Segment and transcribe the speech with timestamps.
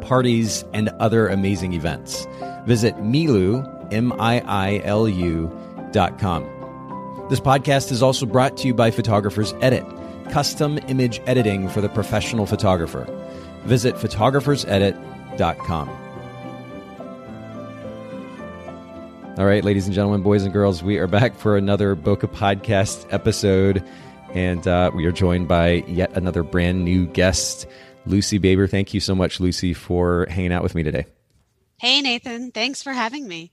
[0.00, 2.26] parties, and other amazing events.
[2.66, 5.50] Visit Miilu, M I I L U,
[5.92, 6.44] dot com.
[7.30, 9.84] This podcast is also brought to you by Photographers Edit,
[10.30, 13.06] custom image editing for the professional photographer.
[13.64, 15.88] Visit photographersedit.com.
[19.38, 23.06] All right, ladies and gentlemen, boys and girls, we are back for another Bokeh podcast
[23.10, 23.82] episode,
[24.34, 27.66] and uh, we are joined by yet another brand new guest.
[28.06, 28.66] Lucy Baber.
[28.66, 31.06] Thank you so much, Lucy, for hanging out with me today.
[31.80, 32.50] Hey, Nathan.
[32.50, 33.52] Thanks for having me.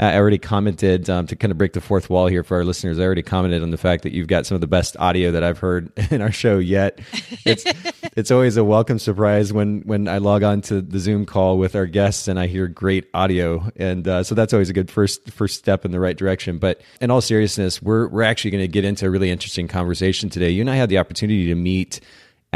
[0.00, 2.64] Uh, I already commented um, to kind of break the fourth wall here for our
[2.64, 2.98] listeners.
[2.98, 5.44] I already commented on the fact that you've got some of the best audio that
[5.44, 7.00] I've heard in our show yet.
[7.44, 7.64] It's
[8.16, 11.76] it's always a welcome surprise when when I log on to the Zoom call with
[11.76, 15.30] our guests and I hear great audio, and uh, so that's always a good first
[15.30, 16.56] first step in the right direction.
[16.56, 20.30] But in all seriousness, we're we're actually going to get into a really interesting conversation
[20.30, 20.48] today.
[20.48, 22.00] You and I had the opportunity to meet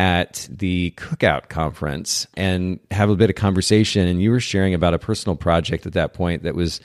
[0.00, 4.08] at the cookout conference and have a bit of conversation.
[4.08, 6.80] And you were sharing about a personal project at that point that was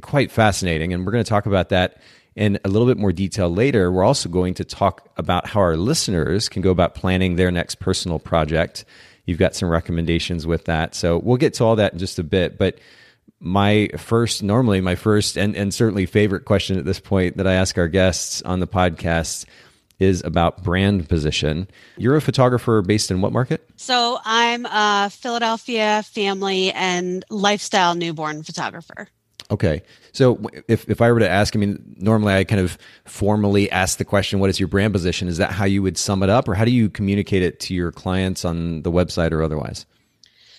[0.00, 0.94] quite fascinating.
[0.94, 2.00] And we're going to talk about that
[2.34, 3.92] in a little bit more detail later.
[3.92, 7.74] We're also going to talk about how our listeners can go about planning their next
[7.74, 8.86] personal project.
[9.26, 10.94] You've got some recommendations with that.
[10.94, 12.56] So we'll get to all that in just a bit.
[12.56, 12.78] But
[13.38, 17.54] my first normally my first and, and certainly favorite question at this point that i
[17.54, 19.46] ask our guests on the podcast
[20.00, 21.68] is about brand position.
[21.96, 23.68] You're a photographer based in what market?
[23.76, 29.08] So I'm a Philadelphia family and lifestyle newborn photographer.
[29.50, 29.82] Okay.
[30.12, 33.98] So if, if I were to ask, I mean, normally I kind of formally ask
[33.98, 35.28] the question, what is your brand position?
[35.28, 37.74] Is that how you would sum it up or how do you communicate it to
[37.74, 39.86] your clients on the website or otherwise?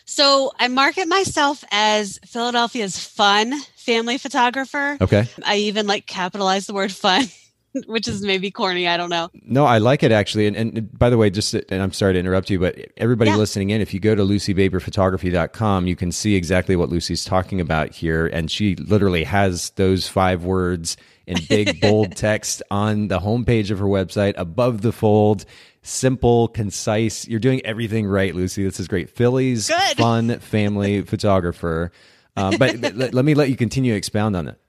[0.05, 4.97] So I market myself as Philadelphia's fun family photographer.
[4.99, 5.25] Okay.
[5.45, 7.25] I even like capitalize the word fun
[7.85, 8.87] which is maybe corny.
[8.87, 9.29] I don't know.
[9.43, 10.47] No, I like it actually.
[10.47, 13.37] And, and by the way, just and I'm sorry to interrupt you, but everybody yeah.
[13.37, 17.93] listening in, if you go to lucybaberphotography.com, you can see exactly what Lucy's talking about
[17.93, 18.27] here.
[18.27, 23.79] And she literally has those five words in big bold text on the homepage of
[23.79, 25.45] her website above the fold.
[25.83, 27.27] Simple, concise.
[27.27, 28.63] You're doing everything right, Lucy.
[28.63, 29.09] This is great.
[29.09, 29.97] Philly's Good.
[29.97, 31.91] fun family photographer.
[32.37, 34.59] Um, but let, let me let you continue to expound on it.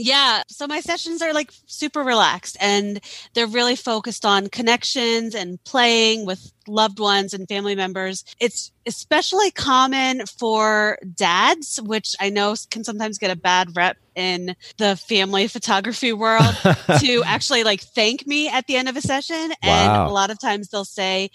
[0.00, 0.44] Yeah.
[0.46, 3.00] So my sessions are like super relaxed and
[3.34, 8.24] they're really focused on connections and playing with loved ones and family members.
[8.38, 14.54] It's especially common for dads, which I know can sometimes get a bad rep in
[14.76, 16.54] the family photography world
[17.00, 19.50] to actually like thank me at the end of a session.
[19.62, 21.28] And a lot of times they'll say,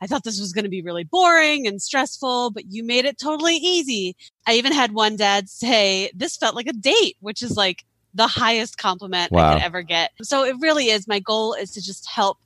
[0.00, 3.16] I thought this was going to be really boring and stressful, but you made it
[3.16, 4.16] totally easy.
[4.44, 7.84] I even had one dad say, This felt like a date, which is like
[8.18, 9.50] the highest compliment wow.
[9.50, 10.10] I could ever get.
[10.22, 11.06] So it really is.
[11.06, 12.38] My goal is to just help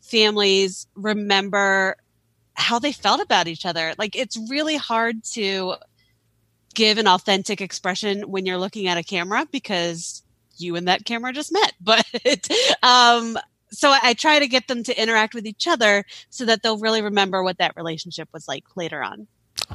[0.00, 1.96] families remember
[2.54, 3.94] how they felt about each other.
[3.98, 5.74] Like it's really hard to
[6.74, 10.22] give an authentic expression when you're looking at a camera because
[10.56, 11.74] you and that camera just met.
[11.80, 12.48] But
[12.82, 13.38] um,
[13.70, 17.02] so I try to get them to interact with each other so that they'll really
[17.02, 19.28] remember what that relationship was like later on.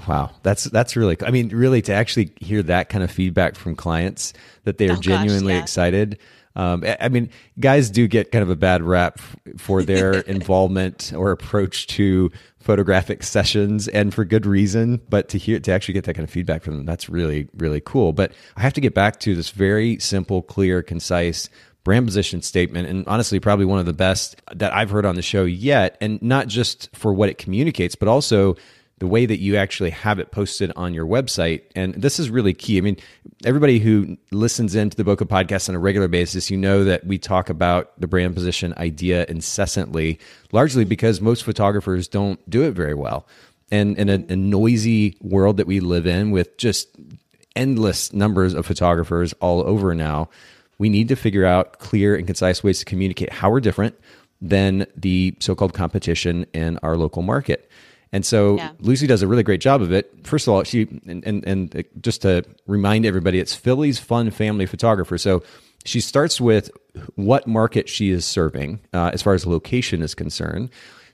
[0.07, 1.15] Wow, that's that's really.
[1.15, 1.27] Cool.
[1.27, 4.33] I mean, really to actually hear that kind of feedback from clients
[4.63, 5.63] that they are oh, genuinely gosh, yeah.
[5.63, 6.19] excited.
[6.55, 7.29] Um, I mean,
[7.59, 9.19] guys do get kind of a bad rap
[9.57, 15.01] for their involvement or approach to photographic sessions, and for good reason.
[15.09, 17.81] But to hear to actually get that kind of feedback from them, that's really really
[17.81, 18.13] cool.
[18.13, 21.49] But I have to get back to this very simple, clear, concise
[21.83, 25.21] brand position statement and honestly probably one of the best that I've heard on the
[25.21, 28.55] show yet and not just for what it communicates but also
[29.03, 31.63] the way that you actually have it posted on your website.
[31.75, 32.77] And this is really key.
[32.77, 32.95] I mean,
[33.43, 37.17] everybody who listens into the Bokeh podcast on a regular basis, you know that we
[37.17, 40.19] talk about the brand position idea incessantly,
[40.53, 43.27] largely because most photographers don't do it very well.
[43.69, 46.87] And in a, a noisy world that we live in with just
[47.57, 50.29] endless numbers of photographers all over now,
[50.77, 53.99] we need to figure out clear and concise ways to communicate how we're different
[54.39, 57.69] than the so called competition in our local market.
[58.13, 58.71] And so yeah.
[58.79, 60.13] Lucy does a really great job of it.
[60.23, 64.67] First of all, she and, and, and just to remind everybody, it's Philly's fun family
[64.67, 65.17] photographer.
[65.17, 65.43] So
[65.83, 66.69] she starts with
[67.15, 70.69] what market she is serving uh, as far as location is concerned.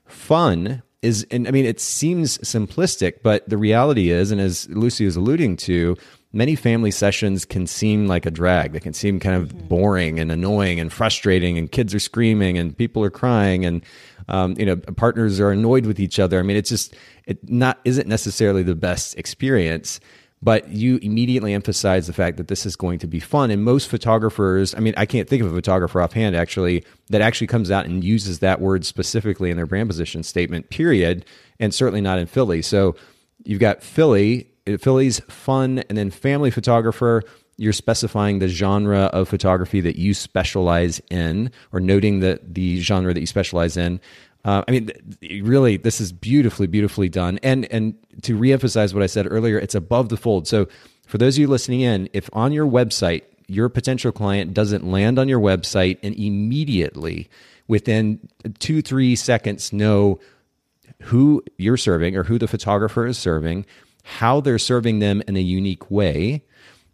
[0.06, 5.06] Fun is, and I mean, it seems simplistic, but the reality is, and as Lucy
[5.06, 5.95] is alluding to,
[6.34, 8.74] many family sessions can seem like a drag.
[8.74, 12.78] They can seem kind of boring and annoying and frustrating, and kids are screaming and
[12.78, 13.81] people are crying, and
[14.30, 16.40] um, you know partners are annoyed with each other.
[16.40, 16.96] I mean, it's just
[17.26, 20.00] it not isn't necessarily the best experience.
[20.42, 23.52] But you immediately emphasize the fact that this is going to be fun.
[23.52, 27.48] And most photographers, I mean, I can't think of a photographer offhand actually that actually
[27.48, 31.26] comes out and uses that word specifically in their brand position statement, period.
[31.60, 32.62] And certainly not in Philly.
[32.62, 32.96] So
[33.44, 37.24] you've got Philly Philly's fun, and then family photographer.
[37.59, 43.13] You're specifying the genre of photography that you specialize in, or noting the the genre
[43.13, 44.00] that you specialize in.
[44.45, 44.89] Uh, I mean,
[45.44, 47.39] really, this is beautifully, beautifully done.
[47.44, 50.47] And and to reemphasize what I said earlier, it's above the fold.
[50.47, 50.67] So,
[51.07, 55.17] for those of you listening in, if on your website your potential client doesn't land
[55.17, 57.27] on your website and immediately
[57.67, 58.19] within
[58.59, 60.19] two three seconds know
[61.03, 63.65] who you're serving or who the photographer is serving
[64.03, 66.44] how they're serving them in a unique way,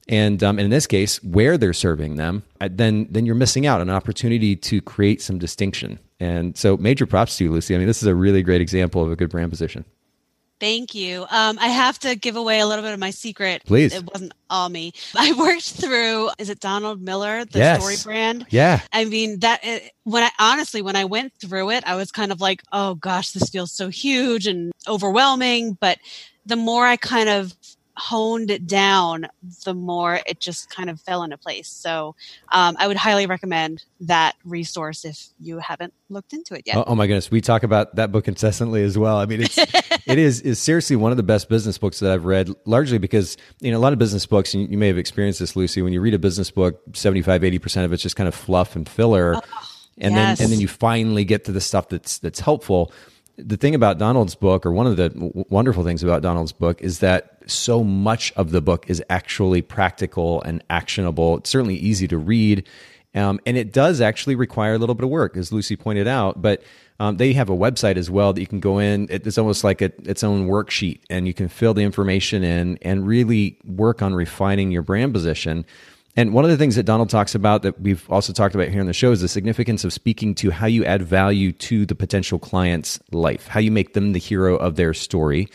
[0.07, 3.65] and, um, and in this case, where they're serving them, uh, then then you're missing
[3.65, 5.99] out on an opportunity to create some distinction.
[6.19, 7.75] And so, major props to you, Lucy.
[7.75, 9.85] I mean, this is a really great example of a good brand position.
[10.59, 11.23] Thank you.
[11.29, 13.63] Um, I have to give away a little bit of my secret.
[13.65, 13.93] Please.
[13.93, 14.93] It wasn't all me.
[15.15, 17.79] I worked through, is it Donald Miller, the yes.
[17.79, 18.45] story brand?
[18.49, 18.79] Yeah.
[18.93, 22.31] I mean, that, it, when I honestly, when I went through it, I was kind
[22.31, 25.73] of like, oh gosh, this feels so huge and overwhelming.
[25.73, 25.99] But
[26.45, 27.53] the more I kind of
[27.97, 29.27] honed it down,
[29.63, 31.67] the more it just kind of fell into place.
[31.67, 32.15] So
[32.51, 36.77] um, I would highly recommend that resource if you haven't looked into it yet.
[36.77, 39.17] Oh, oh, my goodness, we talk about that book incessantly as well.
[39.17, 39.57] I mean, it's
[40.05, 42.49] it is is seriously one of the best business books that I've read.
[42.65, 45.55] Largely because you know a lot of business books, and you may have experienced this,
[45.55, 45.81] Lucy.
[45.81, 48.75] When you read a business book, 75 80 percent of it's just kind of fluff
[48.75, 49.35] and filler.
[49.35, 49.41] Oh,
[49.97, 50.37] and yes.
[50.37, 52.91] then and then you finally get to the stuff that's that's helpful
[53.37, 56.81] the thing about Donald's book, or one of the w- wonderful things about Donald's book,
[56.81, 61.37] is that so much of the book is actually practical and actionable.
[61.37, 62.67] It's certainly easy to read.
[63.13, 66.41] Um, and it does actually require a little bit of work, as Lucy pointed out.
[66.41, 66.63] But
[66.99, 69.07] um, they have a website as well that you can go in.
[69.09, 73.07] It's almost like a, its own worksheet, and you can fill the information in and
[73.07, 75.65] really work on refining your brand position.
[76.17, 78.79] And one of the things that Donald talks about that we've also talked about here
[78.79, 81.95] on the show is the significance of speaking to how you add value to the
[81.95, 85.49] potential client's life, how you make them the hero of their story,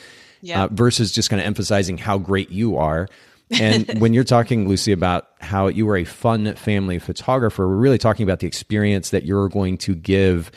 [0.65, 3.09] uh, versus just kind of emphasizing how great you are.
[3.51, 7.99] And when you're talking, Lucy, about how you are a fun family photographer, we're really
[7.99, 10.51] talking about the experience that you're going to give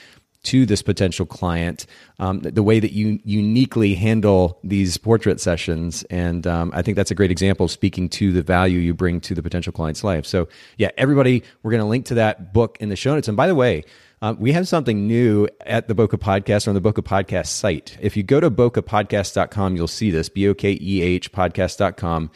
[0.43, 1.85] to this potential client,
[2.19, 6.03] um, the, the, way that you uniquely handle these portrait sessions.
[6.09, 9.21] And um, I think that's a great example of speaking to the value you bring
[9.21, 10.25] to the potential client's life.
[10.25, 10.47] So,
[10.77, 13.27] yeah, everybody, we're going to link to that book in the show notes.
[13.27, 13.83] And by the way,
[14.21, 17.97] uh, we have something new at the Bokeh Podcast or on the Bokeh Podcast site.
[18.01, 22.31] If you go to bokehpodcast.com, you'll see this B O K E H podcast.com.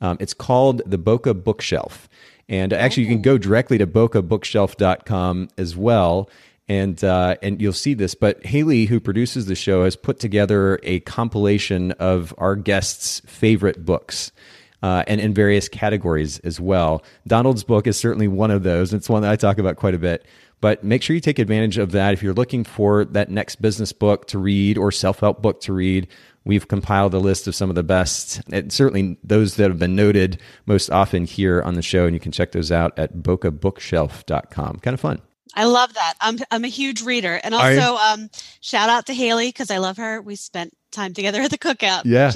[0.00, 2.08] Um, it's called the Bokeh Bookshelf.
[2.48, 6.30] And actually, you can go directly to bokehbookshelf.com as well
[6.68, 8.14] and uh, and you'll see this.
[8.14, 13.84] But Haley, who produces the show, has put together a compilation of our guests' favorite
[13.84, 14.32] books.
[14.80, 17.02] Uh, and in various categories as well.
[17.26, 18.94] Donald's book is certainly one of those.
[18.94, 20.24] It's one that I talk about quite a bit.
[20.60, 23.92] But make sure you take advantage of that if you're looking for that next business
[23.92, 26.06] book to read or self help book to read.
[26.44, 29.96] We've compiled a list of some of the best, and certainly those that have been
[29.96, 32.06] noted most often here on the show.
[32.06, 34.78] And you can check those out at bokehbookshelf.com.
[34.78, 35.20] Kind of fun.
[35.54, 36.14] I love that.
[36.20, 39.96] I'm I'm a huge reader, and also um, shout out to Haley because I love
[39.96, 40.20] her.
[40.20, 42.02] We spent time together at the cookout.
[42.04, 42.32] Yeah.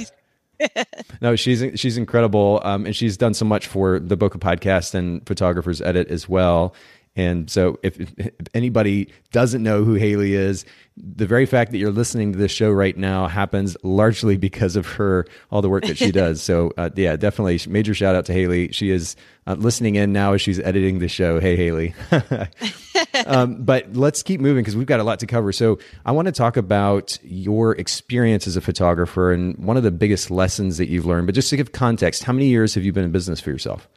[1.20, 5.26] no, she's she's incredible, um, and she's done so much for the Bokeh podcast and
[5.26, 6.74] Photographers Edit as well.
[7.14, 10.64] And so, if, if, anybody doesn't know who Haley is,
[10.96, 14.86] the very fact that you're listening to this show right now happens largely because of
[14.86, 16.40] her, all the work that she does.
[16.40, 18.72] so, uh, yeah, definitely major shout out to Haley.
[18.72, 19.14] She is
[19.46, 21.38] uh, listening in now as she's editing the show.
[21.38, 21.94] Hey, Haley.
[23.26, 25.52] um, but let's keep moving because we've got a lot to cover.
[25.52, 29.90] So, I want to talk about your experience as a photographer and one of the
[29.90, 31.26] biggest lessons that you've learned.
[31.26, 33.88] But just to give context, how many years have you been in business for yourself?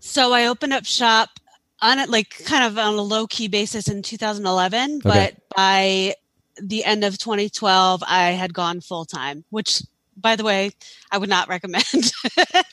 [0.00, 1.30] So, I opened up shop
[1.80, 5.00] on it like kind of on a low key basis in 2011, okay.
[5.02, 6.14] but by
[6.60, 9.82] the end of 2012, I had gone full time, which
[10.16, 10.72] by the way,
[11.10, 11.84] I would not recommend.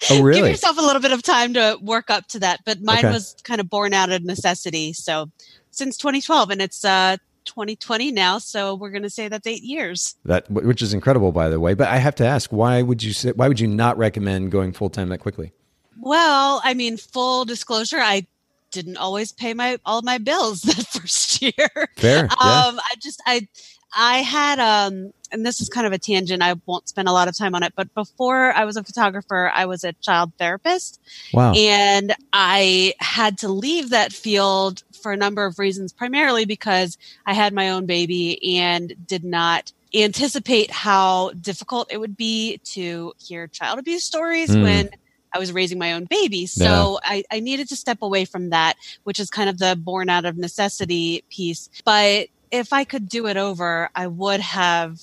[0.09, 0.41] oh, really?
[0.41, 2.61] Give yourself a little bit of time to work up to that.
[2.65, 3.11] But mine okay.
[3.11, 4.93] was kind of born out of necessity.
[4.93, 5.29] So
[5.71, 10.15] since 2012, and it's uh, 2020 now, so we're going to say that's eight years.
[10.25, 11.73] That which is incredible, by the way.
[11.73, 14.73] But I have to ask, why would you say, why would you not recommend going
[14.73, 15.53] full time that quickly?
[15.99, 18.25] Well, I mean, full disclosure, I
[18.71, 21.69] didn't always pay my all my bills that first year.
[21.97, 22.25] Fair.
[22.25, 22.63] Yeah.
[22.65, 23.47] Um, I just I
[23.93, 26.41] I had um and this is kind of a tangent.
[26.41, 29.51] I won't spend a lot of time on it, but before I was a photographer,
[29.53, 30.99] I was a child therapist.
[31.33, 31.53] Wow.
[31.53, 37.33] And I had to leave that field for a number of reasons, primarily because I
[37.33, 43.47] had my own baby and did not anticipate how difficult it would be to hear
[43.47, 44.63] child abuse stories mm.
[44.63, 44.89] when
[45.33, 46.45] I was raising my own baby.
[46.47, 47.11] So yeah.
[47.11, 50.25] I, I needed to step away from that, which is kind of the born out
[50.25, 51.69] of necessity piece.
[51.85, 54.99] But if I could do it over, I would have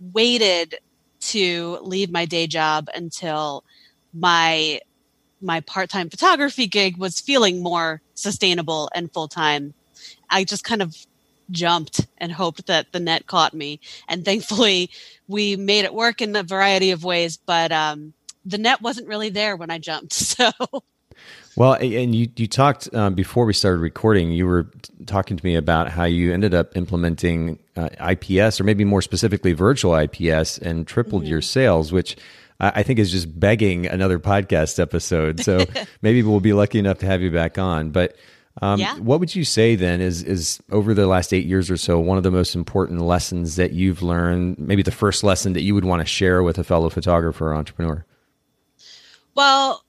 [0.00, 0.76] waited
[1.20, 3.64] to leave my day job until
[4.12, 4.80] my
[5.40, 9.74] my part-time photography gig was feeling more sustainable and full-time.
[10.30, 10.96] I just kind of
[11.50, 13.80] jumped and hoped that the net caught me.
[14.08, 14.90] And thankfully
[15.28, 18.14] we made it work in a variety of ways, but um,
[18.46, 20.14] the net wasn't really there when I jumped.
[20.36, 20.50] So
[21.56, 24.30] well, and you you talked um, before we started recording.
[24.30, 24.70] You were
[25.06, 29.52] talking to me about how you ended up implementing uh, IPS, or maybe more specifically,
[29.52, 31.30] virtual IPS, and tripled mm-hmm.
[31.30, 32.16] your sales, which
[32.58, 35.40] I think is just begging another podcast episode.
[35.40, 35.64] So
[36.02, 37.90] maybe we'll be lucky enough to have you back on.
[37.90, 38.16] But
[38.62, 38.96] um, yeah.
[38.98, 42.16] what would you say then is is over the last eight years or so one
[42.16, 44.58] of the most important lessons that you've learned?
[44.58, 47.54] Maybe the first lesson that you would want to share with a fellow photographer or
[47.54, 48.06] entrepreneur.
[49.34, 49.84] Well,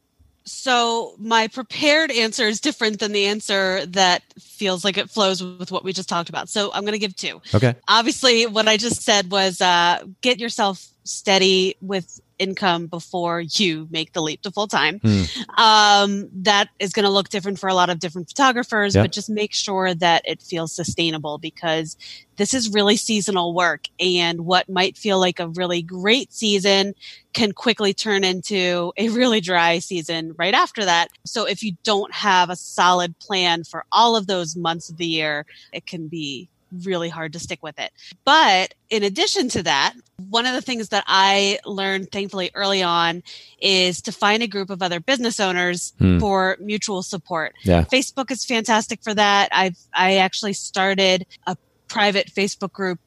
[0.48, 5.72] so my prepared answer is different than the answer that feels like it flows with
[5.72, 6.48] what we just talked about.
[6.48, 7.42] So I'm going to give two.
[7.54, 7.75] Okay.
[7.88, 14.13] Obviously, what I just said was uh, get yourself steady with income before you make
[14.13, 15.00] the leap to full time.
[15.00, 15.58] Mm.
[15.58, 19.29] Um, that is going to look different for a lot of different photographers, but just
[19.29, 21.98] make sure that it feels sustainable because
[22.38, 23.86] this is really seasonal work.
[24.00, 26.94] And what might feel like a really great season
[27.34, 31.10] can quickly turn into a really dry season right after that.
[31.25, 35.06] So if you don't have a solid plan for all of those months of the
[35.06, 36.50] year, it can be
[36.84, 37.92] really hard to stick with it.
[38.26, 39.94] But in addition to that,
[40.30, 43.24] one of the things that I learned thankfully early on
[43.62, 46.20] is to find a group of other business owners hmm.
[46.20, 47.54] for mutual support.
[47.64, 47.84] Yeah.
[47.84, 49.50] Facebook is fantastic for that.
[49.52, 51.56] I've I actually started a
[51.88, 53.00] private Facebook group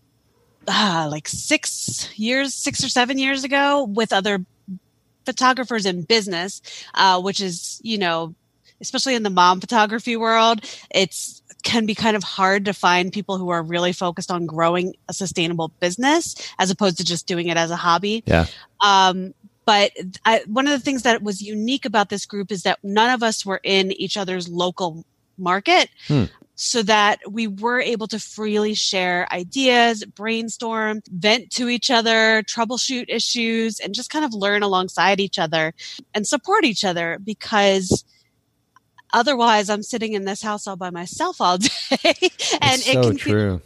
[0.69, 4.45] uh, like 6 years, 6 or 7 years ago with other
[5.25, 6.63] photographers in business,
[6.95, 8.35] uh, which is, you know,
[8.81, 13.39] especially in the mom photography world, it's can be kind of hard to find people
[13.39, 17.57] who are really focused on growing a sustainable business as opposed to just doing it
[17.57, 18.23] as a hobby.
[18.27, 18.47] Yeah.
[18.81, 19.93] Um, but
[20.25, 23.23] I, one of the things that was unique about this group is that none of
[23.23, 25.05] us were in each other's local
[25.39, 25.89] market.
[26.09, 26.25] Hmm.
[26.63, 33.07] So that we were able to freely share ideas, brainstorm, vent to each other, troubleshoot
[33.09, 35.73] issues, and just kind of learn alongside each other
[36.13, 38.05] and support each other because
[39.13, 41.69] Otherwise, I'm sitting in this house all by myself all day,
[42.61, 43.57] and it can true.
[43.59, 43.63] be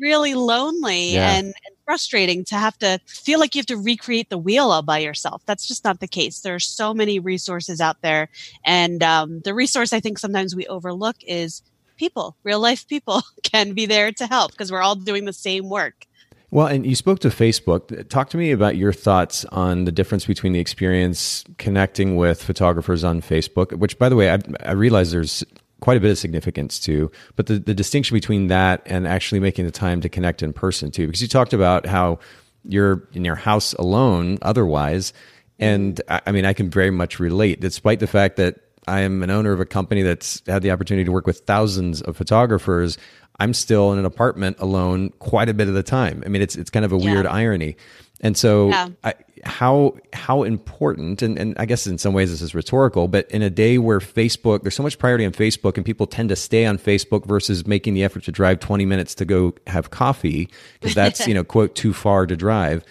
[0.00, 1.36] really lonely yeah.
[1.36, 4.80] and, and, frustrating to have to feel like you have to recreate the wheel all
[4.80, 5.42] by yourself.
[5.44, 6.40] That's just not the case.
[6.40, 8.30] There are so many resources out there,
[8.64, 11.62] and um, the resource I think sometimes we overlook is
[11.96, 12.36] people.
[12.42, 16.06] Real life people can be there to help because we're all doing the same work.
[16.54, 18.08] Well, and you spoke to Facebook.
[18.08, 23.02] Talk to me about your thoughts on the difference between the experience connecting with photographers
[23.02, 25.42] on Facebook, which, by the way, I, I realize there's
[25.80, 29.64] quite a bit of significance to, but the, the distinction between that and actually making
[29.64, 32.20] the time to connect in person too, because you talked about how
[32.62, 35.12] you're in your house alone otherwise.
[35.58, 39.30] And I mean, I can very much relate, despite the fact that I am an
[39.30, 42.96] owner of a company that's had the opportunity to work with thousands of photographers.
[43.40, 46.22] I'm still in an apartment alone quite a bit of the time.
[46.24, 47.12] I mean, it's it's kind of a yeah.
[47.12, 47.76] weird irony.
[48.20, 48.88] And so, yeah.
[49.02, 49.14] I,
[49.44, 53.42] how how important, and, and I guess in some ways this is rhetorical, but in
[53.42, 56.64] a day where Facebook, there's so much priority on Facebook, and people tend to stay
[56.64, 60.48] on Facebook versus making the effort to drive 20 minutes to go have coffee
[60.80, 62.84] because that's you know quote too far to drive.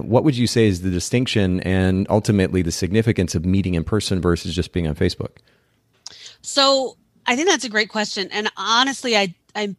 [0.00, 4.20] What would you say is the distinction and ultimately the significance of meeting in person
[4.20, 5.38] versus just being on Facebook?
[6.42, 6.96] So
[7.26, 9.76] I think that's a great question, and honestly, I I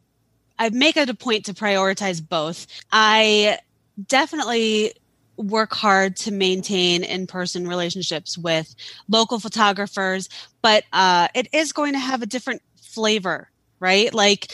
[0.58, 2.68] I make it a point to prioritize both.
[2.92, 3.60] I
[4.08, 4.94] definitely
[5.38, 8.76] work hard to maintain in-person relationships with
[9.08, 10.28] local photographers,
[10.62, 14.14] but uh, it is going to have a different flavor, right?
[14.14, 14.52] Like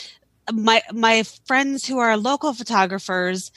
[0.53, 3.51] my my friends who are local photographers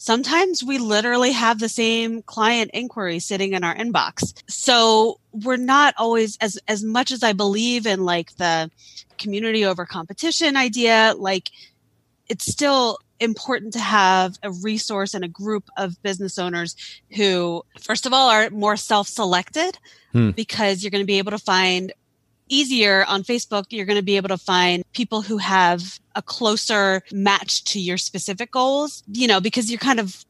[0.00, 4.32] sometimes we literally have the same client inquiry sitting in our inbox.
[4.48, 8.70] So we're not always as as much as I believe in like the
[9.18, 11.50] community over competition idea, like
[12.28, 16.74] it's still important to have a resource and a group of business owners
[17.14, 19.78] who first of all are more self-selected
[20.12, 20.30] hmm.
[20.30, 21.92] because you're going to be able to find
[22.50, 27.02] easier on Facebook, you're going to be able to find people who have a closer
[27.12, 30.24] match to your specific goals, you know, because you're kind of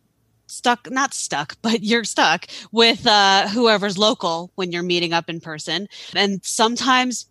[0.47, 5.41] stuck not stuck but you're stuck with uh, whoever's local when you're meeting up in
[5.41, 5.89] person.
[6.15, 7.27] And sometimes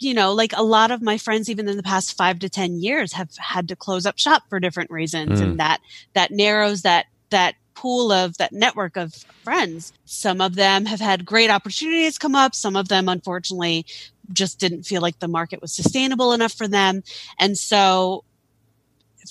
[0.00, 2.80] you know like a lot of my friends even in the past five to ten
[2.80, 5.40] years have had to close up shop for different reasons.
[5.40, 5.44] Mm.
[5.44, 5.80] and that
[6.14, 9.92] that narrows that that pool of that network of friends.
[10.04, 12.54] Some of them have had great opportunities come up.
[12.54, 13.86] Some of them unfortunately
[14.32, 17.02] just didn't feel like the market was sustainable enough for them
[17.38, 18.24] and so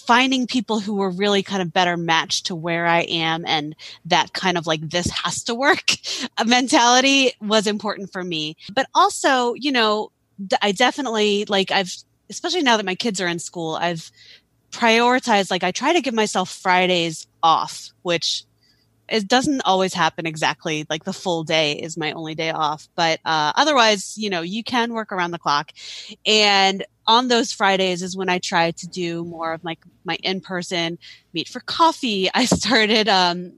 [0.06, 4.34] finding people who were really kind of better matched to where I am and that
[4.34, 5.92] kind of like this has to work
[6.46, 8.58] mentality was important for me.
[8.74, 10.12] But also, you know,
[10.62, 11.96] I definitely like I've
[12.30, 14.12] especially now that my kids are in school, I've
[14.72, 18.46] prioritized like I try to give myself Fridays off, which
[19.14, 23.20] it doesn't always happen exactly like the full day is my only day off but
[23.26, 25.72] uh, otherwise you know you can work around the clock.
[26.26, 30.18] And on those fridays is when i try to do more of like my, my
[30.24, 30.98] in-person
[31.34, 32.30] meet for coffee.
[32.34, 33.54] I started um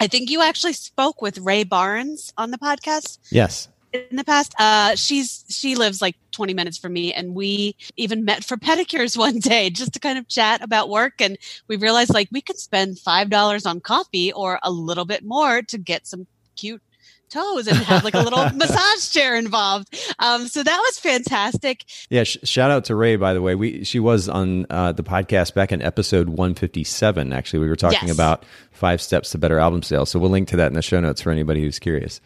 [0.00, 3.18] i think you actually spoke with ray barnes on the podcast.
[3.30, 4.54] Yes in the past.
[4.58, 9.16] Uh, she's she lives like 20 minutes from me, and we even met for pedicures
[9.16, 11.20] one day just to kind of chat about work.
[11.20, 15.24] And we realized like we could spend five dollars on coffee or a little bit
[15.24, 16.26] more to get some
[16.56, 16.82] cute
[17.28, 19.94] toes and have like a little massage chair involved.
[20.18, 21.84] Um, so that was fantastic.
[22.10, 23.54] Yeah, sh- shout out to Ray by the way.
[23.54, 27.32] We she was on uh, the podcast back in episode 157.
[27.32, 28.14] Actually, we were talking yes.
[28.14, 30.10] about five steps to better album sales.
[30.10, 32.20] So we'll link to that in the show notes for anybody who's curious.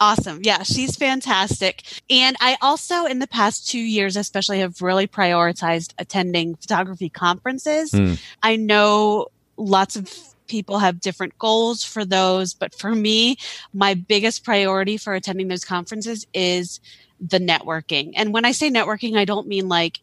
[0.00, 0.40] Awesome.
[0.42, 1.82] Yeah, she's fantastic.
[2.08, 7.90] And I also, in the past two years, especially, have really prioritized attending photography conferences.
[7.90, 8.20] Mm.
[8.42, 10.12] I know lots of
[10.46, 13.36] people have different goals for those, but for me,
[13.72, 16.80] my biggest priority for attending those conferences is
[17.20, 18.12] the networking.
[18.16, 20.00] And when I say networking, I don't mean like,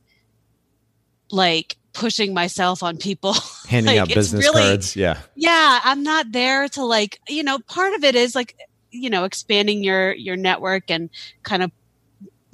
[1.32, 3.34] like, pushing myself on people
[3.70, 7.58] handing like, out business really, cards yeah yeah i'm not there to like you know
[7.58, 8.54] part of it is like
[8.96, 11.10] you know expanding your your network and
[11.44, 11.72] kind of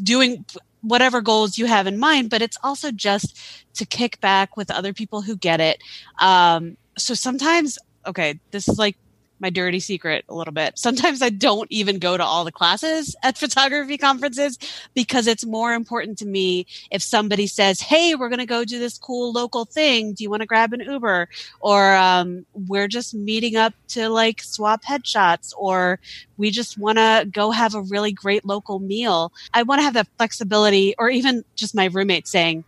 [0.03, 0.45] doing
[0.81, 3.39] whatever goals you have in mind but it's also just
[3.73, 5.81] to kick back with other people who get it.
[6.19, 8.97] Um, so sometimes okay this is like
[9.41, 10.77] my dirty secret a little bit.
[10.77, 14.57] Sometimes I don't even go to all the classes at photography conferences
[14.93, 18.79] because it's more important to me if somebody says, Hey, we're going to go do
[18.79, 20.13] this cool local thing.
[20.13, 21.27] Do you want to grab an Uber?
[21.59, 25.99] Or, um, we're just meeting up to like swap headshots or
[26.37, 29.33] we just want to go have a really great local meal.
[29.53, 32.63] I want to have that flexibility or even just my roommate saying,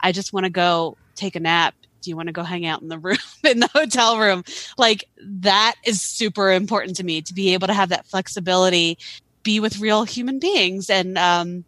[0.00, 1.74] I just want to go take a nap
[2.04, 4.44] do you want to go hang out in the room in the hotel room?
[4.78, 8.98] Like that is super important to me to be able to have that flexibility
[9.42, 11.64] be with real human beings and um,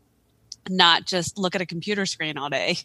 [0.68, 2.79] not just look at a computer screen all day.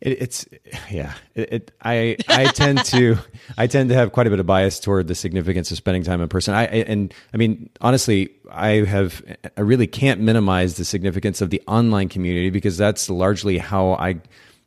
[0.00, 0.46] It, it's
[0.88, 3.16] yeah it, it, i i tend to
[3.56, 6.20] i tend to have quite a bit of bias toward the significance of spending time
[6.20, 6.54] in person.
[6.54, 9.20] I and i mean honestly i have
[9.56, 14.20] i really can't minimize the significance of the online community because that's largely how i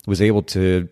[0.05, 0.89] was able to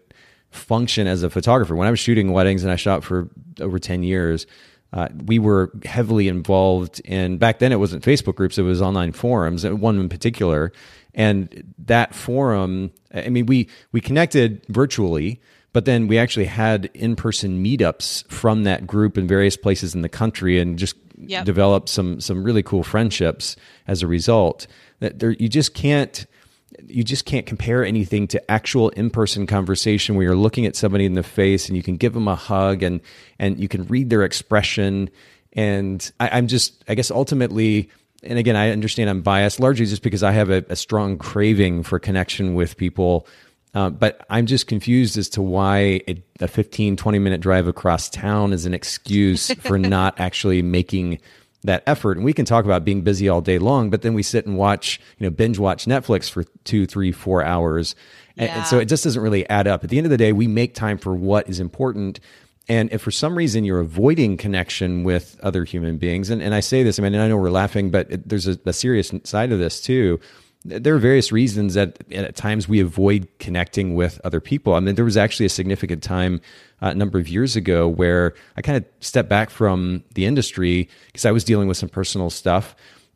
[0.51, 1.75] function as a photographer.
[1.75, 4.47] When I was shooting weddings and I shot for over 10 years,
[4.91, 9.12] uh, we were heavily involved in back then it wasn't Facebook groups, it was online
[9.12, 10.71] forums, uh, one in particular.
[11.13, 15.41] And that forum, I mean, we, we connected virtually,
[15.73, 20.01] but then we actually had in person meetups from that group in various places in
[20.01, 21.45] the country and just yep.
[21.45, 23.55] developed some, some really cool friendships
[23.88, 24.65] as a result.
[24.99, 26.25] That there, you just can't,
[26.87, 31.13] you just can't compare anything to actual in-person conversation where you're looking at somebody in
[31.13, 33.01] the face and you can give them a hug and
[33.37, 35.09] and you can read their expression.
[35.53, 37.89] And I, am just i guess ultimately
[38.23, 41.83] and again i understand i'm biased largely just because i have a, a strong craving
[41.83, 43.27] for connection with people.
[43.73, 48.09] Uh, but i'm just confused as to why a, a 15 20 minute drive across
[48.09, 51.19] town is an excuse for not actually making
[51.63, 52.17] that effort.
[52.17, 54.58] And we can talk about being busy all day long, but then we sit and
[54.58, 57.95] watch, you know, binge watch Netflix for two, three, four hours.
[58.36, 58.43] Yeah.
[58.43, 59.84] And, and, so it just doesn't really add up.
[59.84, 62.19] At the end of the day, we make time for what is important.
[62.69, 66.60] And if for some reason you're avoiding connection with other human beings, and, and I
[66.60, 69.52] say this, I mean, I know we're laughing, but it, there's a, a serious side
[69.52, 70.19] of this too
[70.65, 74.74] there are various reasons that at times we avoid connecting with other people.
[74.74, 76.41] I mean, there was actually a significant time
[76.82, 80.89] uh, a number of years ago where I kind of stepped back from the industry
[81.08, 82.76] because I was dealing with some personal stuff.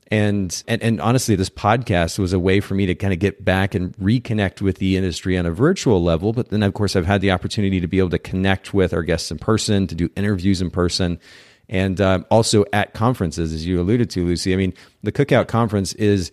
[0.10, 3.44] And, and and honestly, this podcast was a way for me to kind of get
[3.44, 6.34] back and reconnect with the industry on a virtual level.
[6.34, 9.02] But then, of course, I've had the opportunity to be able to connect with our
[9.02, 11.20] guests in person, to do interviews in person,
[11.68, 14.54] and uh, also at conferences, as you alluded to, Lucy.
[14.54, 16.32] I mean, the Cookout Conference is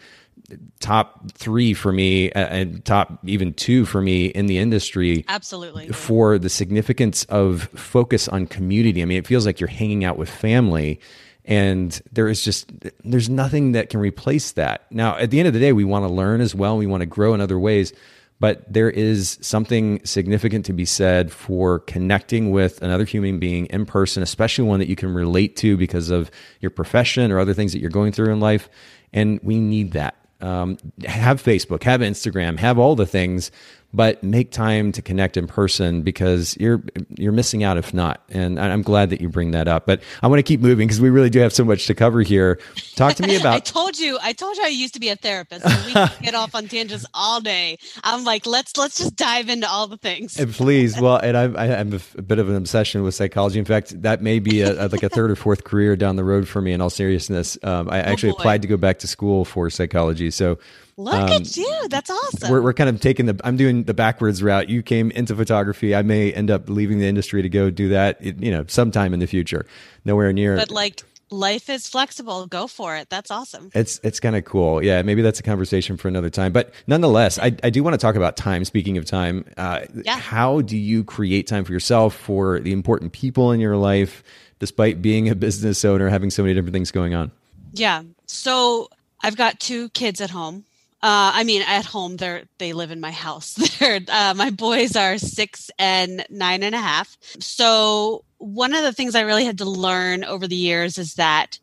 [0.80, 5.24] top three for me uh, and top even two for me in the industry.
[5.28, 5.88] Absolutely.
[5.88, 9.02] For the significance of focus on community.
[9.02, 11.00] I mean, it feels like you're hanging out with family
[11.44, 12.70] and there is just
[13.04, 14.86] there's nothing that can replace that.
[14.90, 17.00] Now, at the end of the day, we want to learn as well, we want
[17.00, 17.92] to grow in other ways,
[18.40, 23.84] but there is something significant to be said for connecting with another human being in
[23.84, 27.72] person, especially one that you can relate to because of your profession or other things
[27.72, 28.68] that you're going through in life.
[29.12, 30.16] And we need that.
[30.40, 33.50] Um, have Facebook, have Instagram, have all the things,
[33.92, 36.82] but make time to connect in person because you're
[37.16, 38.22] you're missing out if not.
[38.28, 39.86] And I'm glad that you bring that up.
[39.86, 42.22] But I want to keep moving because we really do have so much to cover
[42.22, 42.60] here.
[42.94, 43.54] Talk to me about.
[43.54, 45.68] I told you, I told you, I used to be a therapist.
[45.68, 47.78] So we get off on tangents all day.
[48.04, 50.38] I'm like, let's let's just dive into all the things.
[50.38, 53.58] And please, well, and I'm I am a bit of an obsession with psychology.
[53.58, 56.24] In fact, that may be a, a, like a third or fourth career down the
[56.24, 56.72] road for me.
[56.72, 60.30] In all seriousness, um, I oh, actually applied to go back to school for psychology.
[60.30, 60.58] So
[60.96, 61.88] Look um, at you.
[61.88, 62.50] That's awesome.
[62.50, 64.68] We're, we're kind of taking the, I'm doing the backwards route.
[64.68, 65.94] You came into photography.
[65.94, 69.20] I may end up leaving the industry to go do that, you know, sometime in
[69.20, 69.66] the future.
[70.04, 70.56] Nowhere near.
[70.56, 72.46] But like, life is flexible.
[72.46, 73.08] Go for it.
[73.08, 73.70] That's awesome.
[73.74, 74.82] It's it's kind of cool.
[74.82, 76.52] Yeah, maybe that's a conversation for another time.
[76.52, 78.64] But nonetheless, I, I do want to talk about time.
[78.64, 80.18] Speaking of time, uh, yeah.
[80.18, 84.22] how do you create time for yourself, for the important people in your life,
[84.58, 87.30] despite being a business owner, having so many different things going on?
[87.72, 88.02] Yeah.
[88.26, 88.88] So
[89.22, 90.64] I've got two kids at home.
[91.02, 93.54] Uh, I mean, at home, they they live in my house.
[93.78, 97.16] They're, uh, my boys are six and nine and a half.
[97.38, 101.58] So one of the things I really had to learn over the years is that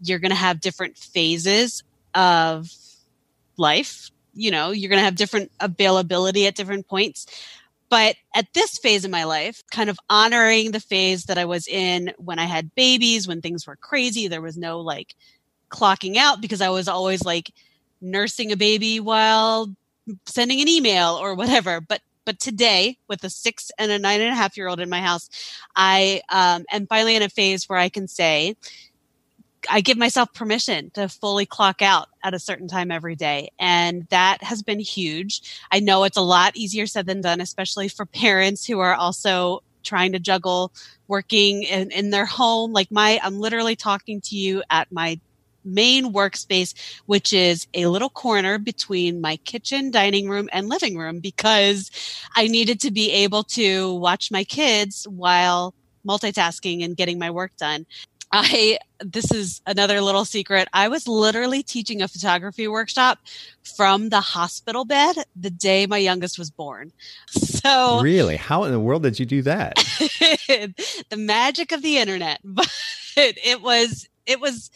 [0.00, 1.82] you're going to have different phases
[2.14, 2.70] of
[3.58, 4.10] life.
[4.32, 7.26] You know, you're going to have different availability at different points.
[7.90, 11.66] But at this phase of my life, kind of honoring the phase that I was
[11.66, 15.14] in when I had babies, when things were crazy, there was no like
[15.70, 17.50] clocking out because I was always like
[18.00, 19.74] nursing a baby while
[20.26, 21.80] sending an email or whatever.
[21.80, 24.90] But but today, with a six and a nine and a half year old in
[24.90, 25.28] my house,
[25.74, 28.56] I um, am finally in a phase where I can say,
[29.68, 33.50] I give myself permission to fully clock out at a certain time every day.
[33.58, 35.42] And that has been huge.
[35.70, 39.62] I know it's a lot easier said than done, especially for parents who are also
[39.82, 40.72] trying to juggle
[41.08, 42.72] working in, in their home.
[42.72, 45.18] Like my, I'm literally talking to you at my
[45.64, 46.74] main workspace,
[47.06, 51.90] which is a little corner between my kitchen, dining room, and living room because
[52.34, 55.74] I needed to be able to watch my kids while
[56.06, 57.86] multitasking and getting my work done.
[58.32, 60.68] I, this is another little secret.
[60.72, 63.18] I was literally teaching a photography workshop
[63.76, 66.92] from the hospital bed the day my youngest was born.
[67.28, 69.74] So, really, how in the world did you do that?
[71.10, 72.40] the magic of the internet.
[73.16, 74.70] But it was, it was,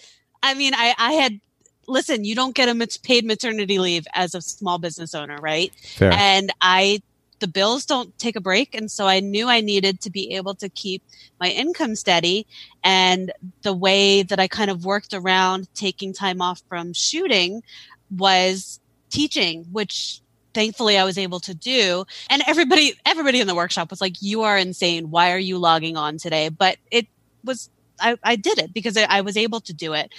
[0.44, 1.40] I mean, I, I had
[1.86, 5.72] listen, you don't get a paid maternity leave as a small business owner, right?
[5.74, 6.12] Fair.
[6.12, 7.02] And I,
[7.40, 8.74] the bills don't take a break.
[8.74, 11.02] And so I knew I needed to be able to keep
[11.40, 12.46] my income steady.
[12.82, 17.62] And the way that I kind of worked around taking time off from shooting
[18.10, 18.80] was
[19.10, 20.20] teaching, which
[20.54, 22.04] thankfully I was able to do.
[22.30, 25.10] And everybody, everybody in the workshop was like, you are insane.
[25.10, 26.48] Why are you logging on today?
[26.48, 27.08] But it
[27.44, 27.68] was
[28.00, 30.12] I, I did it because I, I, was able to do it.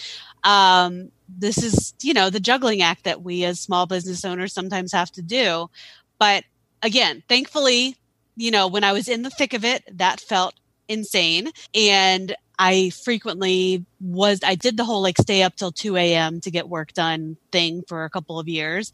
[0.44, 4.92] Um, this is, you know, the juggling act that we as small business owners sometimes
[4.94, 5.70] have to do.
[6.20, 6.44] But
[6.82, 7.98] again, thankfully,
[8.36, 10.54] you know, when I was in the thick of it, that felt
[10.88, 11.50] insane.
[11.74, 16.42] And I frequently was, I did the whole like stay up till 2 a.m.
[16.42, 18.94] to get work done thing for a couple of years.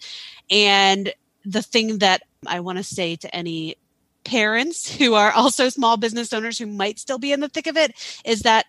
[0.49, 1.13] And
[1.45, 3.75] the thing that I want to say to any
[4.23, 7.77] parents who are also small business owners who might still be in the thick of
[7.77, 7.93] it
[8.25, 8.65] is that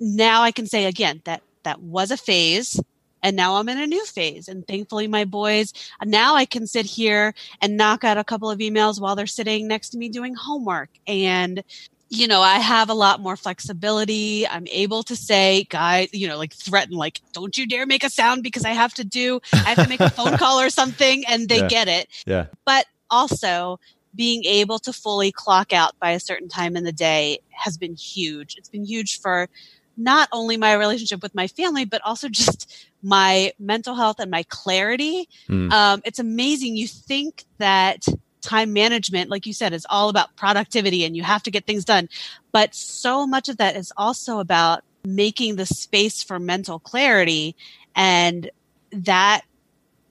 [0.00, 2.80] now I can say again that that was a phase
[3.22, 4.46] and now I'm in a new phase.
[4.46, 5.72] And thankfully, my boys,
[6.04, 9.66] now I can sit here and knock out a couple of emails while they're sitting
[9.66, 10.90] next to me doing homework.
[11.08, 11.64] And,
[12.08, 14.46] you know, I have a lot more flexibility.
[14.46, 18.10] I'm able to say, guys, you know, like threaten, like, don't you dare make a
[18.10, 21.24] sound because I have to do, I have to make a phone call or something.
[21.26, 21.68] And they yeah.
[21.68, 22.08] get it.
[22.26, 22.46] Yeah.
[22.64, 23.80] But also,
[24.16, 27.94] being able to fully clock out by a certain time in the day has been
[27.94, 28.56] huge.
[28.56, 29.48] It's been huge for
[29.96, 34.42] not only my relationship with my family, but also just my mental health and my
[34.44, 35.28] clarity.
[35.48, 35.72] Mm.
[35.72, 36.76] Um, it's amazing.
[36.76, 38.06] You think that
[38.40, 41.84] time management, like you said, is all about productivity and you have to get things
[41.84, 42.08] done.
[42.52, 47.56] But so much of that is also about making the space for mental clarity.
[47.94, 48.50] And
[48.92, 49.42] that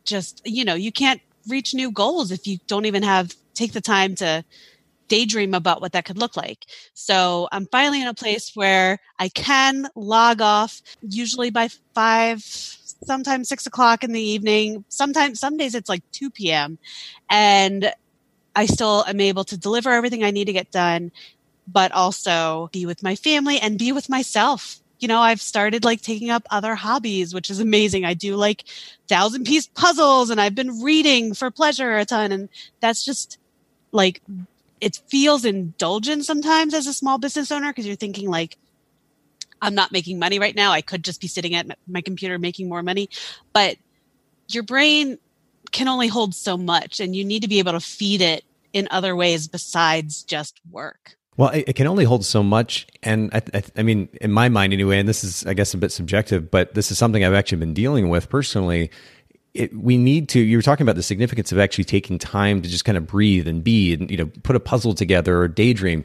[0.05, 3.81] just, you know, you can't reach new goals if you don't even have take the
[3.81, 4.43] time to
[5.07, 6.65] daydream about what that could look like.
[6.93, 13.49] So I'm finally in a place where I can log off usually by five, sometimes
[13.49, 14.85] six o'clock in the evening.
[14.89, 16.77] Sometimes, some days it's like 2 p.m.
[17.29, 17.91] And
[18.55, 21.11] I still am able to deliver everything I need to get done,
[21.67, 24.79] but also be with my family and be with myself.
[24.99, 28.05] You know, I've started like taking up other hobbies, which is amazing.
[28.05, 28.63] I do like
[29.09, 32.31] thousand piece puzzles and I've been reading for pleasure a ton.
[32.31, 33.37] And that's just
[33.95, 34.21] like,
[34.81, 38.57] it feels indulgent sometimes as a small business owner because you're thinking like,
[39.61, 40.71] I'm not making money right now.
[40.71, 43.09] I could just be sitting at my computer making more money.
[43.53, 43.77] But
[44.49, 45.17] your brain
[45.71, 48.87] can only hold so much, and you need to be able to feed it in
[48.91, 51.15] other ways besides just work.
[51.37, 54.71] Well, it, can only hold so much, and I, I, I, mean, in my mind
[54.71, 57.57] anyway, and this is, I guess, a bit subjective, but this is something I've actually
[57.57, 58.89] been dealing with personally.
[59.55, 60.39] It, we need to.
[60.39, 63.47] You were talking about the significance of actually taking time to just kind of breathe
[63.47, 66.03] and be, and you know, put a puzzle together or daydream.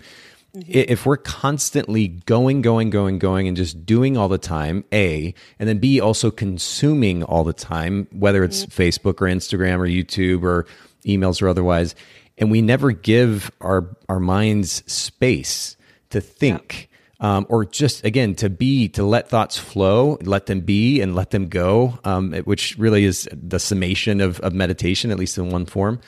[0.57, 0.71] Mm-hmm.
[0.73, 5.69] If we're constantly going, going, going, going, and just doing all the time, A, and
[5.69, 8.83] then B, also consuming all the time, whether it's mm-hmm.
[8.83, 10.67] Facebook or Instagram or YouTube or
[11.05, 11.95] emails or otherwise,
[12.39, 15.77] and we never give our, our minds space
[16.11, 16.89] to think.
[17.23, 21.33] Um, or just again to be to let thoughts flow let them be and let
[21.33, 25.67] them go um, which really is the summation of, of meditation at least in one
[25.67, 26.01] form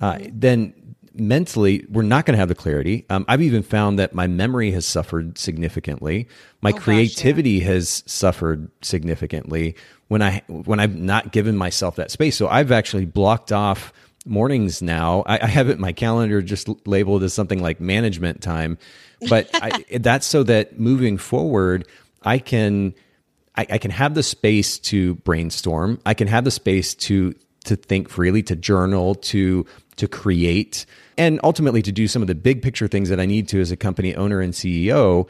[0.00, 0.72] uh, then
[1.14, 3.04] mentally, we're not going to have the clarity.
[3.10, 6.28] Um, I've even found that my memory has suffered significantly.
[6.60, 7.72] My oh, creativity gosh, yeah.
[7.74, 9.76] has suffered significantly
[10.08, 12.36] when I when I've not given myself that space.
[12.36, 13.92] So I've actually blocked off
[14.26, 15.22] mornings now.
[15.26, 18.78] I, I have it in my calendar just labeled as something like management time,
[19.28, 21.86] but I, that's so that moving forward,
[22.22, 22.94] I can.
[23.56, 26.00] I, I can have the space to brainstorm.
[26.06, 30.86] I can have the space to to think freely, to journal, to to create,
[31.18, 33.70] and ultimately to do some of the big picture things that I need to as
[33.70, 35.28] a company owner and CEO.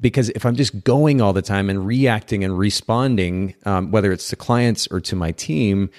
[0.00, 4.28] Because if I'm just going all the time and reacting and responding, um, whether it's
[4.28, 5.90] to clients or to my team,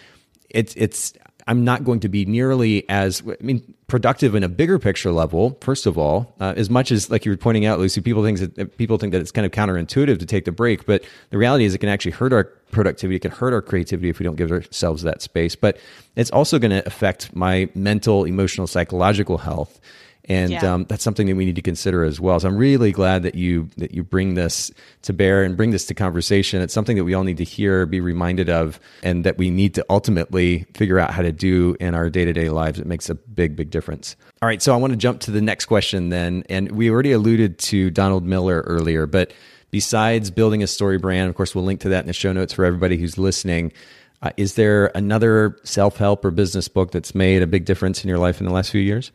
[0.49, 1.13] it's it's
[1.49, 5.57] I'm not going to be nearly as I mean productive in a bigger picture level.
[5.61, 8.37] First of all, uh, as much as like you were pointing out, Lucy, people think
[8.37, 11.65] that people think that it's kind of counterintuitive to take the break, but the reality
[11.65, 13.15] is it can actually hurt our productivity.
[13.15, 15.55] It can hurt our creativity if we don't give ourselves that space.
[15.55, 15.79] But
[16.15, 19.79] it's also going to affect my mental, emotional, psychological health
[20.29, 20.73] and yeah.
[20.73, 22.39] um, that's something that we need to consider as well.
[22.39, 25.87] So I'm really glad that you that you bring this to bear and bring this
[25.87, 26.61] to conversation.
[26.61, 29.73] It's something that we all need to hear, be reminded of, and that we need
[29.73, 32.79] to ultimately figure out how to do in our day to day lives.
[32.79, 34.15] It makes a big, big difference.
[34.41, 37.11] All right, so I want to jump to the next question then, and we already
[37.11, 39.33] alluded to Donald Miller earlier, but
[39.71, 42.53] besides building a story brand, of course, we'll link to that in the show notes
[42.53, 43.73] for everybody who's listening.
[44.21, 48.09] Uh, is there another self help or business book that's made a big difference in
[48.09, 49.11] your life in the last few years?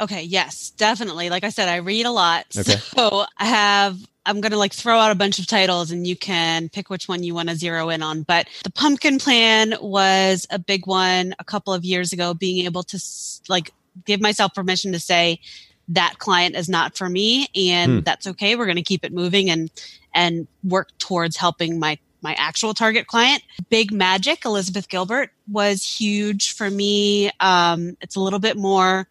[0.00, 1.30] Okay, yes, definitely.
[1.30, 2.46] Like I said, I read a lot.
[2.58, 2.76] Okay.
[2.76, 6.14] So I have I'm going to like throw out a bunch of titles and you
[6.14, 8.22] can pick which one you want to zero in on.
[8.22, 12.82] But the pumpkin plan was a big one a couple of years ago, being able
[12.82, 13.02] to
[13.48, 13.72] like
[14.04, 15.40] give myself permission to say
[15.88, 18.00] that client is not for me and hmm.
[18.00, 18.54] that's okay.
[18.54, 19.70] We're going to keep it moving and,
[20.14, 23.42] and work towards helping my my actual target client.
[23.70, 27.30] Big Magic, Elizabeth Gilbert was huge for me.
[27.38, 29.06] Um, it's a little bit more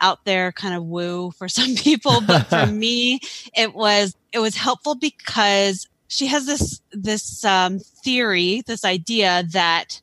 [0.00, 3.20] out there kind of woo for some people, but for me,
[3.56, 10.00] it was, it was helpful because she has this, this, um, theory, this idea that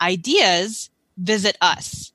[0.00, 2.12] ideas visit us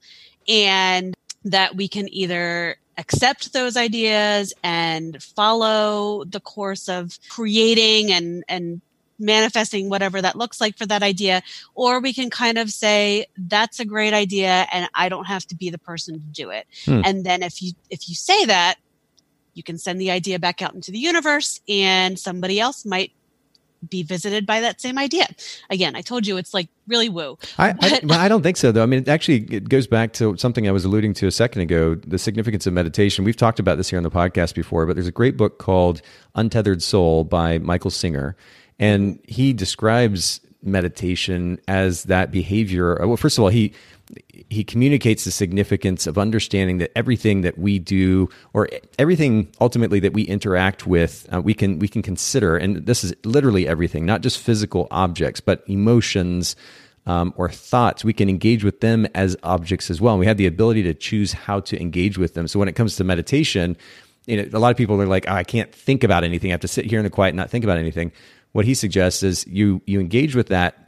[0.48, 8.44] and that we can either accept those ideas and follow the course of creating and,
[8.48, 8.82] and
[9.18, 11.42] manifesting whatever that looks like for that idea
[11.74, 15.56] or we can kind of say that's a great idea and i don't have to
[15.56, 17.02] be the person to do it hmm.
[17.06, 18.76] and then if you if you say that
[19.54, 23.12] you can send the idea back out into the universe and somebody else might
[23.90, 25.28] be visited by that same idea.
[25.70, 27.38] Again, I told you it's like really woo.
[27.58, 28.84] I, I, I, don't think so, though.
[28.84, 31.62] I mean, it actually it goes back to something I was alluding to a second
[31.62, 33.26] ago the significance of meditation.
[33.26, 36.02] We've talked about this here on the podcast before, but there's a great book called
[36.36, 38.36] Untethered Soul by Michael Singer.
[38.80, 42.98] And he describes meditation as that behavior.
[43.06, 43.74] Well, first of all, he
[44.50, 50.14] he communicates the significance of understanding that everything that we do or everything ultimately that
[50.14, 52.58] we interact with uh, we can we can consider.
[52.58, 56.56] And this is literally everything not just physical objects but emotions
[57.08, 58.04] um, or thoughts.
[58.04, 60.14] We can engage with them as objects as well.
[60.14, 62.48] And we have the ability to choose how to engage with them.
[62.48, 63.78] So when it comes to meditation
[64.28, 66.52] you know a lot of people are like oh, i can't think about anything.
[66.52, 68.12] I have to sit here in the quiet and not think about anything
[68.56, 70.88] what he suggests is you you engage with that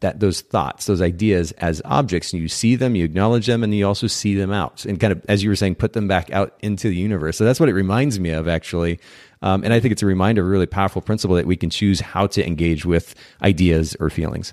[0.00, 3.74] that those thoughts, those ideas as objects, and you see them, you acknowledge them, and
[3.74, 6.30] you also see them out, and kind of as you were saying, put them back
[6.30, 7.38] out into the universe.
[7.38, 9.00] So that's what it reminds me of, actually.
[9.40, 11.70] Um, and I think it's a reminder of a really powerful principle that we can
[11.70, 14.52] choose how to engage with ideas or feelings.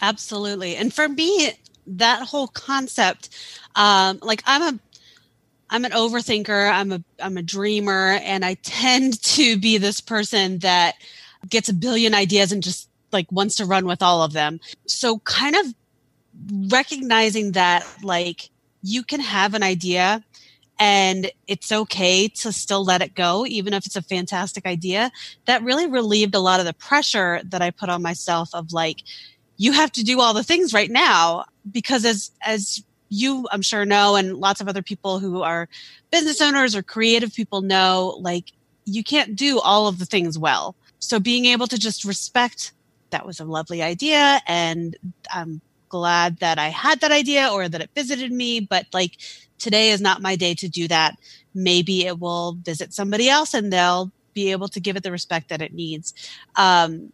[0.00, 0.74] Absolutely.
[0.76, 1.52] And for me,
[1.86, 3.28] that whole concept,
[3.76, 4.80] um, like I'm a
[5.68, 6.72] I'm an overthinker.
[6.72, 10.94] I'm a I'm a dreamer, and I tend to be this person that
[11.48, 14.60] gets a billion ideas and just like wants to run with all of them.
[14.86, 15.66] So kind of
[16.70, 18.50] recognizing that like
[18.82, 20.24] you can have an idea
[20.78, 25.12] and it's okay to still let it go even if it's a fantastic idea
[25.44, 29.02] that really relieved a lot of the pressure that i put on myself of like
[29.58, 33.84] you have to do all the things right now because as as you i'm sure
[33.84, 35.68] know and lots of other people who are
[36.10, 38.52] business owners or creative people know like
[38.84, 42.72] you can't do all of the things well so being able to just respect
[43.10, 44.96] that was a lovely idea and
[45.34, 49.18] i'm glad that i had that idea or that it visited me but like
[49.58, 51.18] today is not my day to do that
[51.54, 55.48] maybe it will visit somebody else and they'll be able to give it the respect
[55.50, 56.14] that it needs
[56.56, 57.12] um,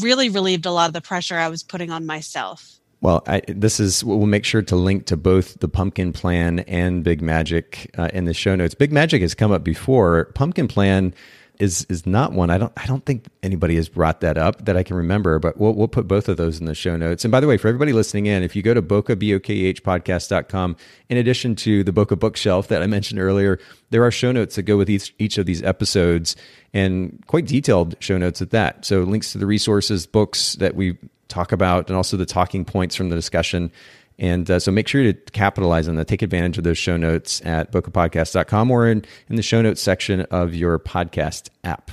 [0.00, 3.80] really relieved a lot of the pressure i was putting on myself well, I, this
[3.80, 8.10] is we'll make sure to link to both the Pumpkin Plan and Big Magic uh,
[8.12, 8.74] in the show notes.
[8.74, 10.26] Big Magic has come up before.
[10.34, 11.14] Pumpkin Plan
[11.60, 12.48] is is not one.
[12.50, 15.58] I don't I don't think anybody has brought that up that I can remember, but
[15.58, 17.24] we'll we'll put both of those in the show notes.
[17.24, 20.76] And by the way, for everybody listening in, if you go to Bokeh, B-O-K-E-H podcast.com,
[21.10, 24.62] in addition to the Bokeh bookshelf that I mentioned earlier, there are show notes that
[24.62, 26.34] go with each each of these episodes
[26.72, 28.86] and quite detailed show notes at that.
[28.86, 30.96] So links to the resources, books that we
[31.28, 33.70] talk about, and also the talking points from the discussion.
[34.20, 36.06] And uh, so make sure to capitalize on that.
[36.06, 40.20] Take advantage of those show notes at bokehpodcast.com or in, in the show notes section
[40.30, 41.90] of your podcast app.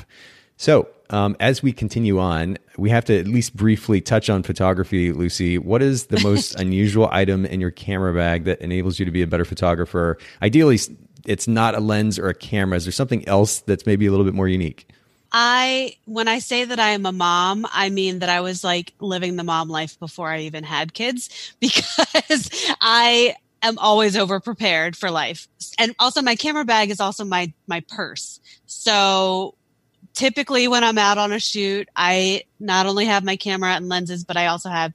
[0.58, 5.14] So um, as we continue on, we have to at least briefly touch on photography,
[5.14, 5.58] Lucy.
[5.58, 9.22] What is the most unusual item in your camera bag that enables you to be
[9.22, 10.18] a better photographer?
[10.42, 10.80] Ideally,
[11.26, 12.76] it's not a lens or a camera.
[12.76, 14.90] Is there something else that's maybe a little bit more unique?
[15.32, 18.94] I, when I say that I am a mom, I mean that I was like
[19.00, 22.50] living the mom life before I even had kids because
[22.82, 25.48] I am always over prepared for life.
[25.78, 28.40] And also my camera bag is also my, my purse.
[28.66, 29.56] So
[30.14, 34.24] typically when I'm out on a shoot, I not only have my camera and lenses,
[34.24, 34.94] but I also have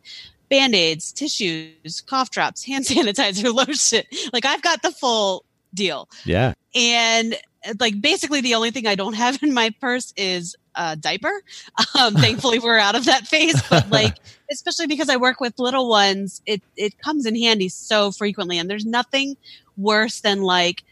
[0.49, 4.05] band-aids, tissues, cough drops, hand sanitizer, lotion.
[4.33, 6.09] Like I've got the full deal.
[6.25, 6.55] Yeah.
[6.75, 7.37] And
[7.81, 11.42] like basically the only thing I don't have in my purse is a diaper.
[11.98, 13.61] Um, thankfully, we're out of that phase.
[13.68, 14.16] But like,
[14.51, 18.59] especially because I work with little ones, it it comes in handy so frequently.
[18.59, 19.37] And there's nothing
[19.77, 20.85] worse than like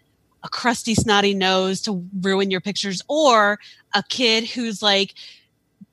[0.43, 3.59] a crusty, snotty nose to ruin your pictures, or
[3.95, 5.15] a kid who's like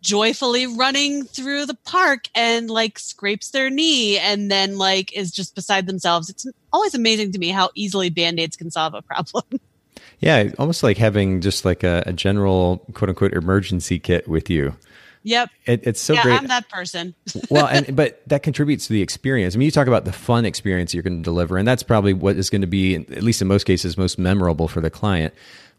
[0.01, 5.55] joyfully running through the park and like scrapes their knee and then like is just
[5.55, 6.29] beside themselves.
[6.29, 9.43] It's always amazing to me how easily band-aids can solve a problem.
[10.19, 14.75] Yeah, almost like having just like a, a general quote unquote emergency kit with you.
[15.23, 15.49] Yep.
[15.65, 16.39] It, it's so yeah, great.
[16.39, 17.13] I'm that person.
[17.49, 19.55] well, and but that contributes to the experience.
[19.55, 22.13] I mean, you talk about the fun experience you're going to deliver, and that's probably
[22.13, 25.33] what is going to be, at least in most cases, most memorable for the client.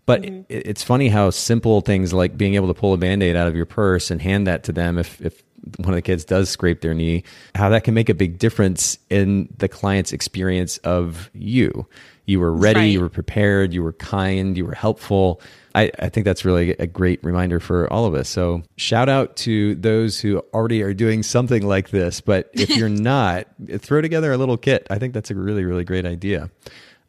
[0.05, 0.43] But mm-hmm.
[0.49, 3.49] it, it's funny how simple things like being able to pull a band aid out
[3.49, 5.43] of your purse and hand that to them if, if
[5.79, 7.25] one of the kids does scrape their knee,
[7.55, 11.87] how that can make a big difference in the client's experience of you.
[12.29, 12.85] You were ready, right.
[12.85, 15.41] you were prepared, you were kind, you were helpful.
[15.75, 18.29] I, I, think that's really a great reminder for all of us.
[18.29, 22.21] So, shout out to those who already are doing something like this.
[22.21, 23.47] But if you're not,
[23.79, 24.87] throw together a little kit.
[24.91, 26.51] I think that's a really, really great idea.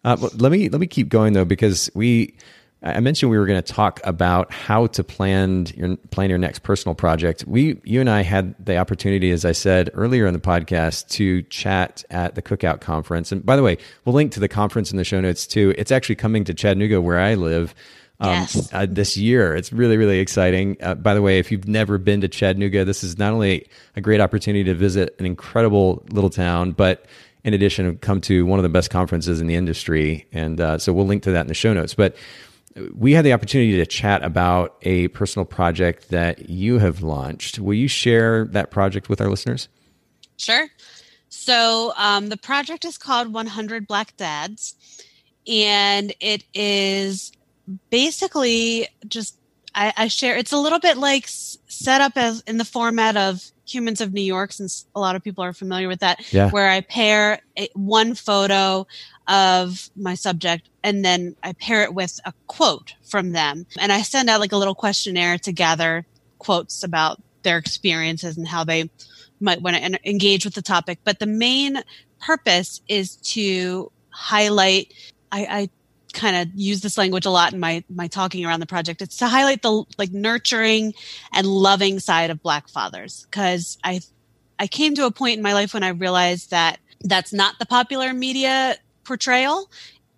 [0.06, 2.34] Uh, let me let me keep going though, because we
[2.82, 6.60] I mentioned we were going to talk about how to plan your plan your next
[6.60, 7.44] personal project.
[7.46, 11.42] We, you and I, had the opportunity, as I said earlier in the podcast, to
[11.44, 13.34] chat at the Cookout conference.
[13.34, 15.74] And by the way, we'll link to the conference in the show notes too.
[15.78, 17.76] It's actually coming to Chattanooga, where I live.
[18.22, 18.74] Um, yes.
[18.74, 19.56] uh, this year.
[19.56, 20.76] It's really, really exciting.
[20.82, 24.02] Uh, by the way, if you've never been to Chattanooga, this is not only a
[24.02, 27.06] great opportunity to visit an incredible little town, but
[27.46, 30.28] in addition, come to one of the best conferences in the industry.
[30.34, 31.94] And uh, so we'll link to that in the show notes.
[31.94, 32.18] But
[32.94, 37.60] we had the opportunity to chat about a personal project that you have launched.
[37.60, 39.68] Will you share that project with our listeners?
[40.38, 40.68] Sure.
[41.30, 44.76] So, um, the project is called 100 Black Dads,
[45.48, 47.32] and it is
[47.90, 49.38] basically just
[49.76, 50.36] I, I share.
[50.36, 54.22] It's a little bit like set up as in the format of Humans of New
[54.22, 56.50] York, since a lot of people are familiar with that, yeah.
[56.50, 58.88] where I pair a, one photo
[59.28, 63.66] of my subject and then I pair it with a quote from them.
[63.78, 66.06] And I send out like a little questionnaire to gather
[66.40, 68.90] quotes about their experiences and how they
[69.40, 71.00] might want to engage with the topic.
[71.04, 71.82] But the main
[72.20, 74.94] purpose is to highlight,
[75.32, 75.70] I, I
[76.20, 79.02] kind of use this language a lot in my my talking around the project.
[79.02, 80.94] It's to highlight the like nurturing
[81.34, 84.02] and loving side of black fathers because I
[84.60, 87.66] I came to a point in my life when I realized that that's not the
[87.66, 89.70] popular media portrayal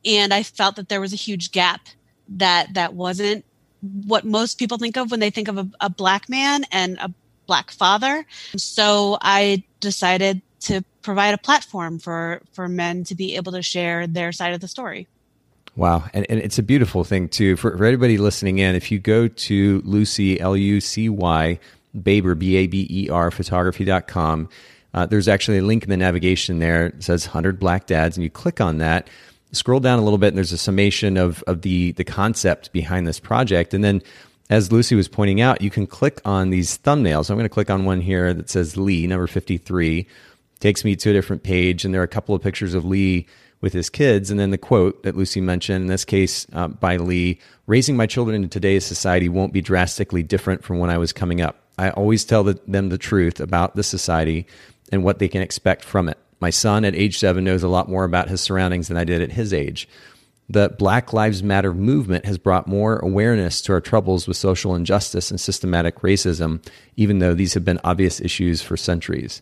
[0.04, 1.82] and I felt that there was a huge gap
[2.28, 3.46] that that wasn't
[3.82, 7.14] what most people think of when they think of a, a black man and a
[7.46, 8.26] black father.
[8.58, 14.08] So I decided to provide a platform for for men to be able to share
[14.08, 15.08] their side of the story.
[15.76, 16.04] Wow.
[16.14, 17.56] And, and it's a beautiful thing, too.
[17.56, 21.60] For, for everybody listening in, if you go to Lucy, L U C Y,
[22.02, 24.50] Baber, B A B E R, photography.com,
[24.94, 26.88] uh, there's actually a link in the navigation there.
[26.88, 29.10] It says 100 Black Dads, and you click on that.
[29.54, 33.08] Scroll down a little bit, and there's a summation of, of the, the concept behind
[33.08, 33.74] this project.
[33.74, 34.02] And then,
[34.50, 37.30] as Lucy was pointing out, you can click on these thumbnails.
[37.30, 40.06] I'm going to click on one here that says Lee, number 53.
[40.60, 43.28] Takes me to a different page, and there are a couple of pictures of Lee
[43.62, 44.30] with his kids.
[44.30, 48.08] And then the quote that Lucy mentioned, in this case uh, by Lee raising my
[48.08, 51.58] children in today's society won't be drastically different from when I was coming up.
[51.78, 54.48] I always tell the, them the truth about the society
[54.92, 56.18] and what they can expect from it.
[56.40, 59.22] My son at age seven knows a lot more about his surroundings than I did
[59.22, 59.88] at his age.
[60.50, 65.32] The Black Lives Matter movement has brought more awareness to our troubles with social injustice
[65.32, 66.66] and systematic racism,
[66.98, 69.42] even though these have been obvious issues for centuries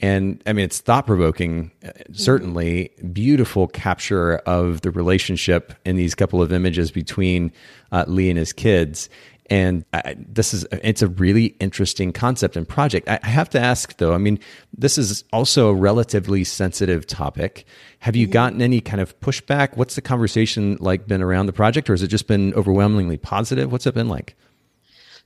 [0.00, 6.14] and I mean it's thought provoking, uh, certainly beautiful capture of the relationship in these
[6.14, 7.52] couple of images between
[7.92, 9.08] uh, Lee and his kids.
[9.48, 13.08] And I, this is it's a really interesting concept and project.
[13.08, 14.12] I, I have to ask though.
[14.12, 14.40] I mean,
[14.76, 17.64] this is also a relatively sensitive topic.
[18.00, 18.32] Have you mm-hmm.
[18.32, 19.76] gotten any kind of pushback?
[19.76, 23.70] What's the conversation like been around the project, or has it just been overwhelmingly positive?
[23.70, 24.36] What's it been like?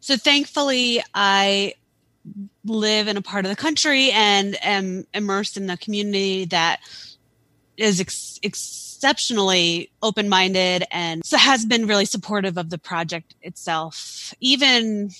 [0.00, 1.74] So thankfully, I
[2.64, 6.80] live in a part of the country and am immersed in the community that
[7.76, 14.34] is ex- exceptionally open-minded and has been really supportive of the project itself.
[14.40, 15.10] Even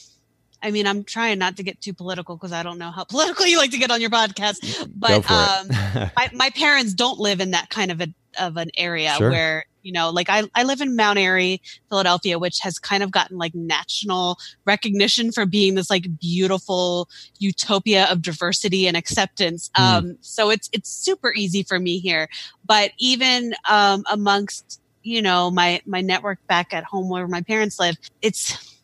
[0.62, 3.46] I mean, I'm trying not to get too political because I don't know how political
[3.46, 4.88] you like to get on your podcast.
[4.94, 8.08] But um, my, my parents don't live in that kind of a
[8.38, 9.30] of an area sure.
[9.30, 13.10] where you know like I, I live in mount airy philadelphia which has kind of
[13.10, 17.08] gotten like national recognition for being this like beautiful
[17.38, 19.82] utopia of diversity and acceptance mm.
[19.82, 22.28] um, so it's it's super easy for me here
[22.64, 27.78] but even um, amongst you know my my network back at home where my parents
[27.78, 28.79] live it's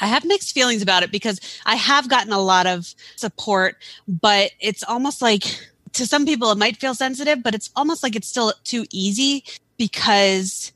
[0.00, 3.76] I have mixed feelings about it because I have gotten a lot of support,
[4.08, 5.44] but it's almost like
[5.94, 9.44] to some people it might feel sensitive, but it's almost like it's still too easy
[9.76, 10.72] because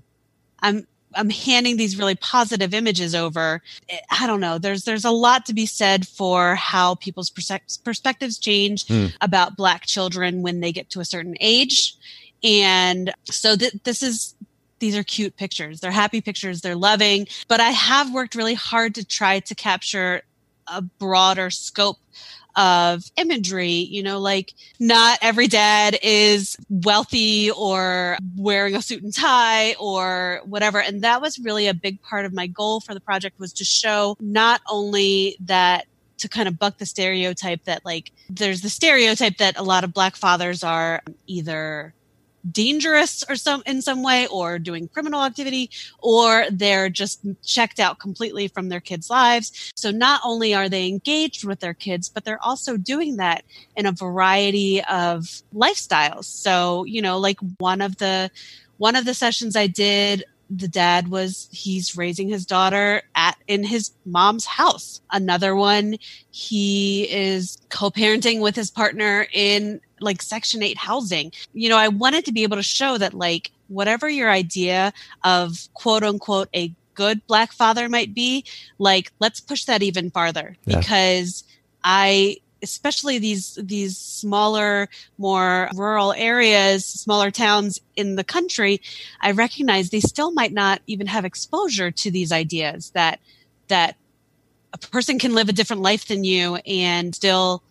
[0.61, 3.63] I'm I'm handing these really positive images over.
[4.11, 4.59] I don't know.
[4.59, 9.13] There's there's a lot to be said for how people's perspectives change mm.
[9.21, 11.95] about black children when they get to a certain age.
[12.45, 14.35] And so th- this is
[14.79, 15.81] these are cute pictures.
[15.81, 16.61] They're happy pictures.
[16.61, 20.23] They're loving, but I have worked really hard to try to capture
[20.67, 21.99] a broader scope
[22.57, 23.71] of imagery.
[23.71, 30.41] You know, like not every dad is wealthy or wearing a suit and tie or
[30.45, 30.81] whatever.
[30.81, 33.65] And that was really a big part of my goal for the project was to
[33.65, 35.87] show not only that
[36.19, 39.95] to kind of buck the stereotype that like there's the stereotype that a lot of
[39.95, 41.95] black fathers are either
[42.51, 47.99] dangerous or some in some way or doing criminal activity or they're just checked out
[47.99, 49.73] completely from their kids lives.
[49.77, 53.45] So not only are they engaged with their kids but they're also doing that
[53.77, 56.25] in a variety of lifestyles.
[56.25, 58.31] So you know like one of the
[58.79, 63.65] one of the sessions i did the dad was he's raising his daughter at in
[63.65, 65.01] his mom's house.
[65.13, 65.97] Another one
[66.31, 71.33] he is co-parenting with his partner in like section 8 housing.
[71.53, 74.93] You know i wanted to be able to show that like whatever your idea
[75.25, 78.45] of quote unquote a good black father might be
[78.79, 80.57] like let's push that even farther.
[80.65, 80.81] Yeah.
[80.81, 81.45] because
[81.85, 88.81] i especially these these smaller more rural areas smaller towns in the country
[89.21, 93.21] i recognize they still might not even have exposure to these ideas that
[93.69, 93.97] that
[94.73, 97.63] a person can live a different life than you and still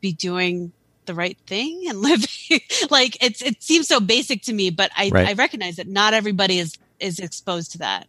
[0.00, 0.72] be doing
[1.06, 2.60] the right thing and living
[2.90, 5.28] like it's it seems so basic to me but i right.
[5.28, 8.06] i recognize that not everybody is is exposed to that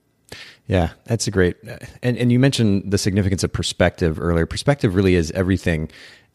[0.67, 1.57] yeah, that's a great.
[2.01, 4.45] And and you mentioned the significance of perspective earlier.
[4.45, 5.89] Perspective really is everything.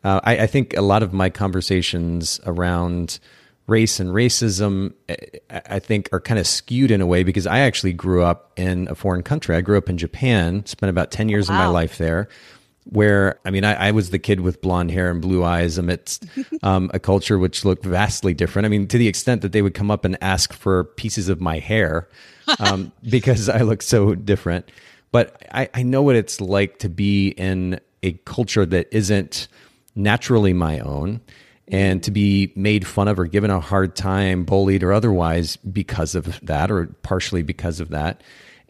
[0.04, 3.18] Uh, I, I, think a lot of my conversations around
[3.66, 4.94] race and racism,
[5.50, 8.86] I think, are kind of skewed in a way because I actually grew up in
[8.88, 9.56] a foreign country.
[9.56, 11.56] I grew up in Japan, spent about ten years wow.
[11.56, 12.28] of my life there.
[12.90, 16.24] Where I mean, I, I, was the kid with blonde hair and blue eyes amidst
[16.62, 18.66] um, a culture which looked vastly different.
[18.66, 21.40] I mean, to the extent that they would come up and ask for pieces of
[21.40, 22.08] my hair
[22.58, 24.70] um, because I look so different.
[25.10, 29.48] But I, I know what it's like to be in a culture that isn't
[29.94, 31.20] naturally my own
[31.66, 36.14] and to be made fun of or given a hard time, bullied or otherwise because
[36.14, 38.22] of that, or partially because of that.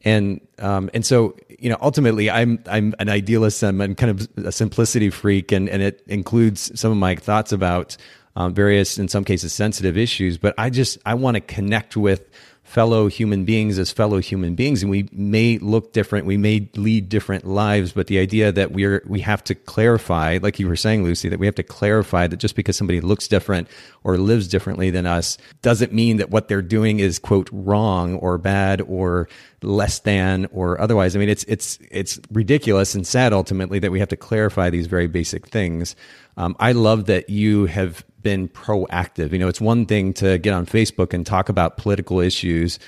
[0.05, 3.63] And um, and so you know, ultimately, I'm I'm an idealist.
[3.65, 7.53] I'm, I'm kind of a simplicity freak, and and it includes some of my thoughts
[7.53, 7.97] about
[8.37, 10.39] um, various, in some cases, sensitive issues.
[10.39, 12.31] But I just I want to connect with
[12.69, 17.09] fellow human beings as fellow human beings and we may look different we may lead
[17.09, 21.03] different lives but the idea that we're we have to clarify like you were saying
[21.03, 23.67] lucy that we have to clarify that just because somebody looks different
[24.05, 28.39] or lives differently than us doesn't mean that what they're doing is quote wrong or
[28.39, 29.29] bad or
[29.63, 31.17] less than or otherwise.
[31.17, 34.87] I mean it's it's it's ridiculous and sad ultimately that we have to clarify these
[34.87, 35.97] very basic things.
[36.37, 39.33] Um, i love that you have been proactive.
[39.33, 42.79] You know, it's one thing to get on Facebook and talk about political issues,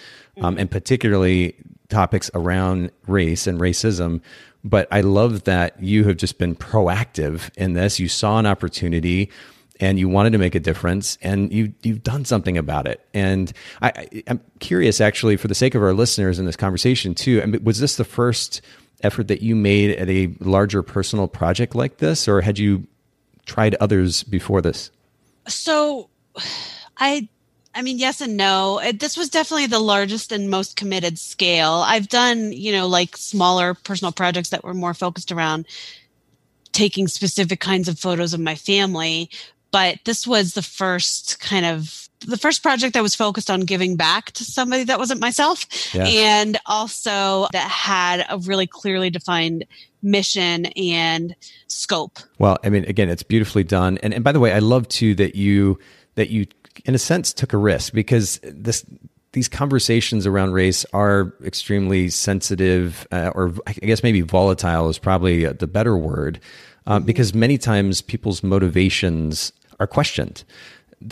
[0.40, 1.54] um, and particularly
[1.88, 4.20] topics around race and racism.
[4.62, 7.98] But I love that you have just been proactive in this.
[7.98, 9.30] You saw an opportunity
[9.80, 13.52] and you wanted to make a difference and you you've done something about it and
[13.80, 17.46] I, am curious actually for the sake of our listeners in this conversation too I
[17.46, 18.60] mean, was this the first
[19.02, 22.86] effort that you made at a larger personal project like this or had you
[23.46, 24.90] tried others before this
[25.50, 26.10] so
[26.96, 27.28] I
[27.74, 28.80] I mean, yes and no.
[28.92, 31.84] This was definitely the largest and most committed scale.
[31.86, 35.66] I've done, you know, like smaller personal projects that were more focused around
[36.72, 39.30] taking specific kinds of photos of my family.
[39.70, 43.96] But this was the first kind of the first project that was focused on giving
[43.96, 46.04] back to somebody that wasn't myself yeah.
[46.04, 49.64] and also that had a really clearly defined
[50.02, 51.34] mission and
[51.66, 52.18] scope.
[52.38, 53.98] Well, I mean, again, it's beautifully done.
[54.02, 55.78] And, and by the way, I love too that you,
[56.14, 56.46] that you,
[56.84, 58.84] in a sense, took a risk because this,
[59.32, 65.46] these conversations around race are extremely sensitive, uh, or I guess maybe volatile is probably
[65.46, 66.40] the better word,
[66.86, 70.44] uh, because many times people's motivations are questioned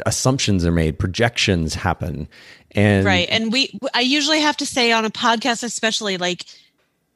[0.05, 2.29] assumptions are made projections happen
[2.73, 6.45] and right and we i usually have to say on a podcast especially like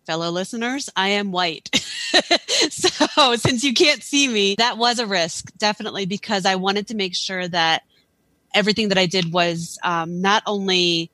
[0.07, 1.71] fellow listeners, I am white.
[2.71, 6.97] so since you can't see me, that was a risk, definitely, because I wanted to
[6.97, 7.83] make sure that
[8.55, 11.11] everything that I did was um, not only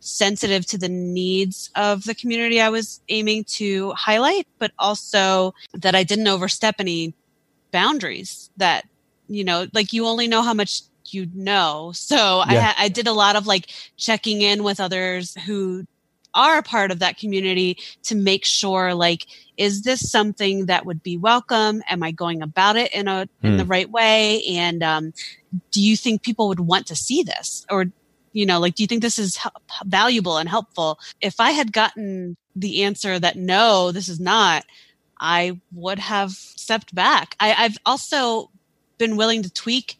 [0.00, 5.94] sensitive to the needs of the community I was aiming to highlight, but also that
[5.94, 7.14] I didn't overstep any
[7.72, 8.86] boundaries that,
[9.28, 10.82] you know, like you only know how much
[11.12, 11.92] you know.
[11.94, 12.16] So
[12.48, 12.74] yeah.
[12.76, 15.86] I, I did a lot of like checking in with others who
[16.36, 19.26] are a part of that community to make sure like
[19.56, 23.56] is this something that would be welcome am i going about it in a in
[23.56, 23.70] the hmm.
[23.70, 25.12] right way and um,
[25.70, 27.86] do you think people would want to see this or
[28.32, 29.38] you know like do you think this is
[29.86, 34.64] valuable and helpful if i had gotten the answer that no this is not
[35.18, 38.50] i would have stepped back I, i've also
[38.98, 39.98] been willing to tweak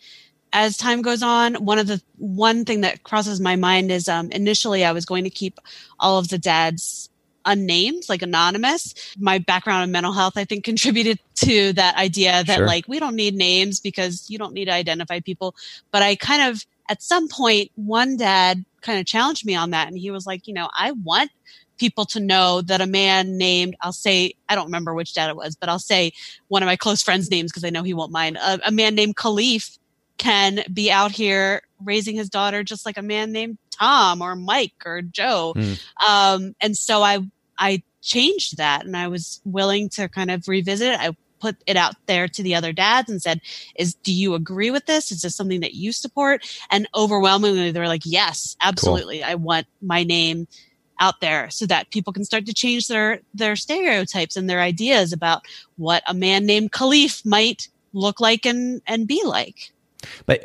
[0.53, 4.31] as time goes on, one of the one thing that crosses my mind is um,
[4.31, 5.59] initially I was going to keep
[5.99, 7.11] all of the dads
[7.45, 8.95] unnamed, like anonymous.
[9.19, 12.67] My background in mental health, I think, contributed to that idea that sure.
[12.67, 15.55] like we don't need names because you don't need to identify people.
[15.93, 19.89] But I kind of at some point, one dad kind of challenged me on that,
[19.89, 21.31] and he was like, you know, I want
[21.79, 25.37] people to know that a man named I'll say I don't remember which dad it
[25.37, 26.13] was, but I'll say
[26.49, 28.37] one of my close friends' names because I know he won't mind.
[28.39, 29.79] A, a man named Khalif
[30.19, 34.83] can be out here raising his daughter just like a man named Tom or Mike
[34.85, 35.53] or Joe.
[35.57, 35.83] Mm.
[36.07, 37.21] Um, and so I,
[37.59, 41.01] I changed that and I was willing to kind of revisit it.
[41.01, 43.41] I put it out there to the other dads and said,
[43.75, 45.13] is, do you agree with this?
[45.13, 46.47] Is this something that you support?
[46.71, 49.19] And overwhelmingly, they're like, yes, absolutely.
[49.19, 49.29] Cool.
[49.29, 50.49] I want my name
[50.99, 55.13] out there so that people can start to change their, their stereotypes and their ideas
[55.13, 55.43] about
[55.77, 59.73] what a man named Khalif might look like and, and be like.
[60.27, 60.45] But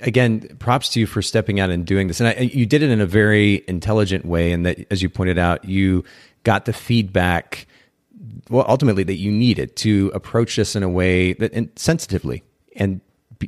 [0.00, 2.20] again, props to you for stepping out and doing this.
[2.20, 4.52] And I, you did it in a very intelligent way.
[4.52, 6.04] And that, as you pointed out, you
[6.44, 7.66] got the feedback,
[8.50, 12.42] well, ultimately that you needed to approach this in a way that and sensitively
[12.76, 13.00] and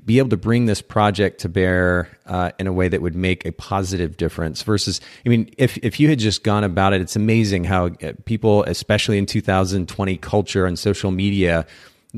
[0.05, 3.47] be able to bring this project to bear uh, in a way that would make
[3.47, 7.17] a positive difference versus i mean if, if you had just gone about it it's
[7.17, 11.67] amazing how uh, people especially in 2020 culture and social media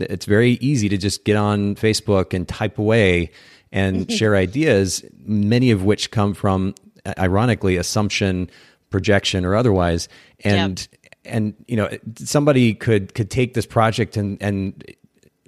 [0.03, 3.31] it's very easy to just get on Facebook and type away
[3.73, 6.75] and share ideas, many of which come from,
[7.19, 8.51] ironically, assumption,
[8.91, 10.09] projection, or otherwise.
[10.45, 10.87] And
[11.25, 14.85] and you know somebody could could take this project and and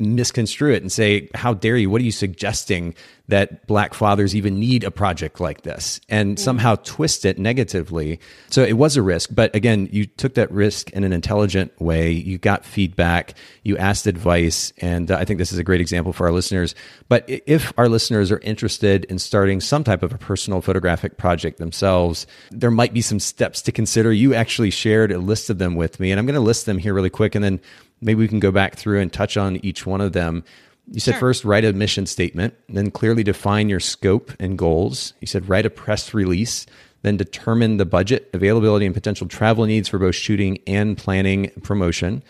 [0.00, 1.90] misconstrue it and say, How dare you?
[1.90, 2.94] What are you suggesting
[3.28, 6.00] that black fathers even need a project like this?
[6.08, 6.42] And mm-hmm.
[6.42, 8.18] somehow twist it negatively.
[8.50, 9.30] So it was a risk.
[9.32, 12.10] But again, you took that risk in an intelligent way.
[12.10, 14.72] You got feedback, you asked advice.
[14.78, 16.74] And uh, I think this is a great example for our listeners.
[17.08, 21.58] But if our listeners are interested in starting some type of a personal photographic project
[21.58, 24.12] themselves, there might be some steps to consider.
[24.12, 26.78] You actually shared a list of them with me, and I'm going to list them
[26.78, 27.34] here really quick.
[27.34, 27.60] And then
[28.00, 30.44] maybe we can go back through and touch on each one of them.
[30.90, 31.20] You said sure.
[31.20, 35.12] first write a mission statement, then clearly define your scope and goals.
[35.20, 36.66] You said write a press release,
[37.02, 42.22] then determine the budget, availability, and potential travel needs for both shooting and planning promotion.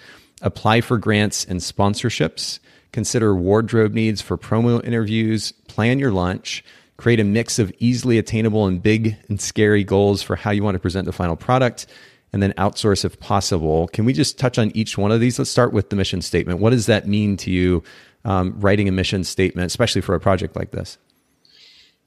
[0.42, 2.58] Apply for grants and sponsorships.
[2.92, 5.52] Consider wardrobe needs for promo interviews.
[5.68, 6.64] Plan your lunch.
[6.96, 10.74] Create a mix of easily attainable and big and scary goals for how you want
[10.74, 11.86] to present the final product
[12.32, 13.88] and then outsource if possible.
[13.88, 15.38] Can we just touch on each one of these?
[15.38, 16.60] Let's start with the mission statement.
[16.60, 17.82] What does that mean to you,
[18.24, 20.98] um, writing a mission statement, especially for a project like this?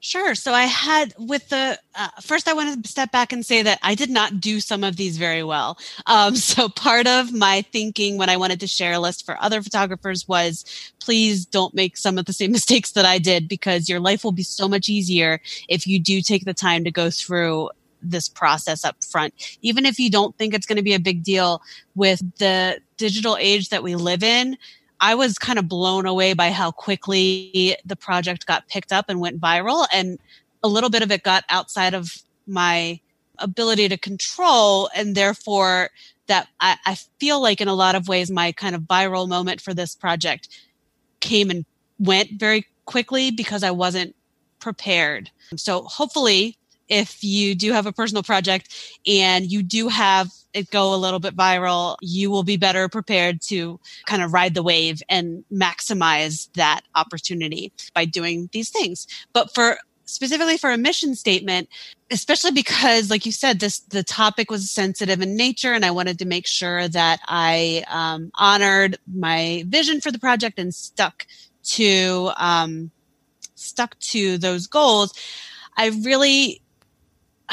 [0.06, 0.36] Sure.
[0.36, 3.80] So I had with the uh, first, I want to step back and say that
[3.82, 5.78] I did not do some of these very well.
[6.08, 9.62] Um, so part of my thinking when I wanted to share a list for other
[9.62, 10.66] photographers was
[11.00, 14.34] please don't make some of the same mistakes that I did because your life will
[14.34, 17.70] be so much easier if you do take the time to go through
[18.04, 19.34] this process up front.
[19.62, 21.62] Even if you don't think it's going to be a big deal
[21.96, 24.58] with the digital age that we live in,
[25.00, 29.20] I was kind of blown away by how quickly the project got picked up and
[29.20, 29.86] went viral.
[29.92, 30.20] And
[30.64, 33.00] a little bit of it got outside of my
[33.40, 34.90] ability to control.
[34.96, 35.90] And therefore,
[36.28, 39.60] that I, I feel like in a lot of ways, my kind of viral moment
[39.60, 40.48] for this project
[41.20, 41.66] came and
[42.00, 44.16] went very quickly because I wasn't
[44.60, 45.30] prepared.
[45.58, 46.58] So hopefully
[46.88, 48.74] if you do have a personal project
[49.06, 53.42] and you do have it go a little bit viral, you will be better prepared
[53.42, 59.08] to kind of ride the wave and maximize that opportunity by doing these things.
[59.34, 61.70] But for specifically for a mission statement,
[62.12, 66.20] especially because, like you said, this the topic was sensitive in nature, and I wanted
[66.20, 71.26] to make sure that I um, honored my vision for the project and stuck
[71.64, 72.92] to um,
[73.56, 75.14] stuck to those goals.
[75.78, 76.62] I really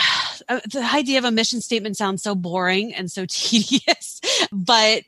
[0.49, 4.21] the idea of a mission statement sounds so boring and so tedious,
[4.53, 5.05] but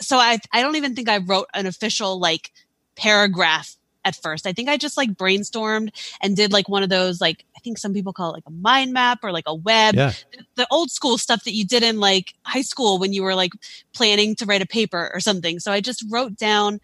[0.00, 2.52] so I, I don't even think I wrote an official like
[2.96, 4.46] paragraph at first.
[4.46, 5.90] I think I just like brainstormed
[6.20, 8.52] and did like one of those like I think some people call it like a
[8.52, 10.12] mind map or like a web, yeah.
[10.32, 13.34] the, the, old school stuff that you did in like high school when you were
[13.34, 13.52] like
[13.92, 15.58] planning to write a paper or something.
[15.58, 16.80] So I just wrote down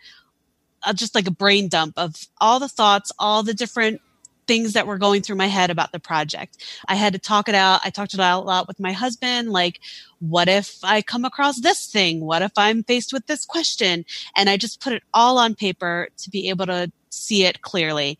[0.82, 4.00] uh, just like a brain dump of all the thoughts, all the different
[4.46, 6.58] things that were going through my head about the project.
[6.88, 7.80] I had to talk it out.
[7.84, 9.50] I talked it out a lot with my husband.
[9.50, 9.80] Like,
[10.18, 12.20] what if I come across this thing?
[12.20, 14.04] What if I'm faced with this question?
[14.36, 18.18] And I just put it all on paper to be able to see it clearly.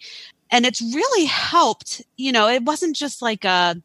[0.50, 2.02] And it's really helped.
[2.16, 3.76] You know, it wasn't just like a,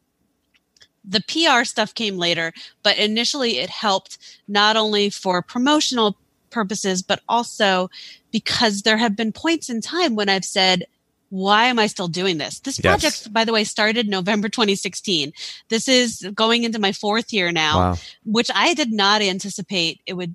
[1.04, 6.16] the PR stuff came later, but initially it helped not only for promotional
[6.50, 7.88] purposes, but also
[8.30, 10.86] because there have been points in time when I've said,
[11.30, 12.60] why am I still doing this?
[12.60, 13.28] This project, yes.
[13.28, 15.32] by the way, started November 2016.
[15.68, 17.96] This is going into my fourth year now, wow.
[18.24, 20.34] which I did not anticipate it would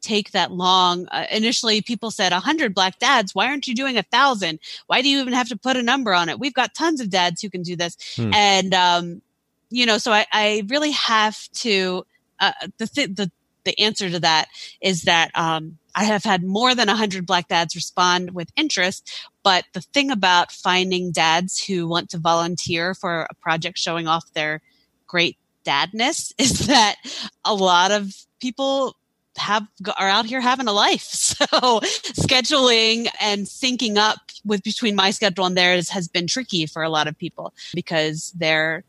[0.00, 1.06] take that long.
[1.08, 3.34] Uh, initially, people said, 100 black dads.
[3.34, 4.58] Why aren't you doing a thousand?
[4.88, 6.40] Why do you even have to put a number on it?
[6.40, 7.96] We've got tons of dads who can do this.
[8.16, 8.34] Hmm.
[8.34, 9.22] And, um,
[9.70, 12.04] you know, so I, I really have to,
[12.40, 13.30] uh, the, th- the,
[13.64, 14.48] the answer to that
[14.80, 19.10] is that, um, I have had more than 100 black dads respond with interest.
[19.42, 24.32] But the thing about finding dads who want to volunteer for a project showing off
[24.32, 24.62] their
[25.06, 26.96] great dadness is that
[27.44, 28.96] a lot of people
[29.38, 29.66] have
[29.96, 35.46] are out here having a life so scheduling and syncing up with between my schedule
[35.46, 38.84] and theirs has been tricky for a lot of people because they're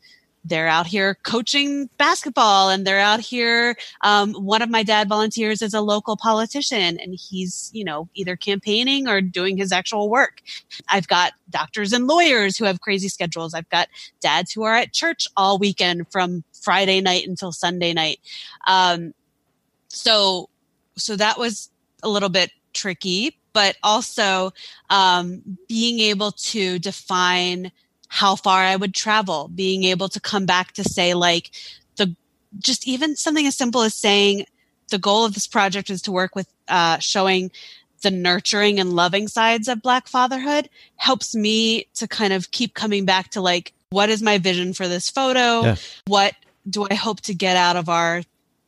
[0.45, 3.75] they're out here coaching basketball and they're out here.
[4.01, 8.35] Um, one of my dad volunteers as a local politician and he's, you know, either
[8.35, 10.41] campaigning or doing his actual work.
[10.89, 13.53] I've got doctors and lawyers who have crazy schedules.
[13.53, 13.87] I've got
[14.19, 18.19] dads who are at church all weekend from Friday night until Sunday night.
[18.67, 19.13] Um,
[19.87, 20.49] so,
[20.97, 21.69] so that was
[22.01, 24.51] a little bit tricky, but also,
[24.89, 27.71] um, being able to define
[28.13, 31.49] how far I would travel, being able to come back to say like
[31.95, 32.15] the
[32.59, 34.45] just even something as simple as saying
[34.91, 37.49] the goal of this project is to work with uh, showing
[38.03, 43.03] the nurturing and loving sides of black fatherhood helps me to kind of keep coming
[43.03, 45.75] back to like what is my vision for this photo yeah.
[46.05, 46.35] what
[46.69, 48.21] do i hope to get out of our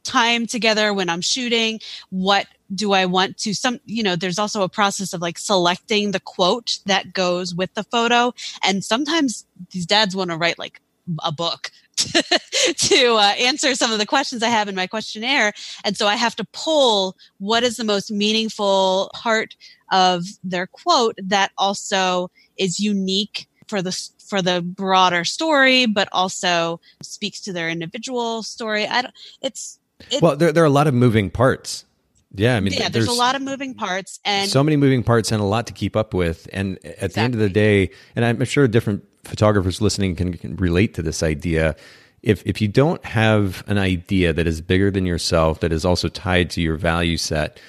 [0.06, 1.80] time together when I'm shooting?
[2.10, 6.12] What do I want to some, you know, there's also a process of like selecting
[6.12, 8.34] the quote that goes with the photo.
[8.64, 10.82] And sometimes these dads want to write like
[11.24, 15.53] a book to uh, answer some of the questions I have in my questionnaire.
[15.84, 19.56] And so I have to pull what is the most meaningful part
[19.91, 26.80] of their quote that also is unique for the for the broader story, but also
[27.01, 28.88] speaks to their individual story.
[28.88, 29.14] I don't.
[29.41, 29.80] It's
[30.12, 31.86] it, well, there there are a lot of moving parts.
[32.38, 35.03] Yeah, I mean, yeah, there's, there's, a lot of moving parts and so many moving
[35.03, 36.49] parts and a lot to keep up with.
[36.51, 37.08] And at exactly.
[37.08, 41.01] the end of the day, and I'm sure different photographers listening can, can relate to
[41.01, 41.76] this idea.
[42.22, 46.10] If if you don't have an idea that is bigger than yourself, that is also
[46.10, 47.60] tied to your value set,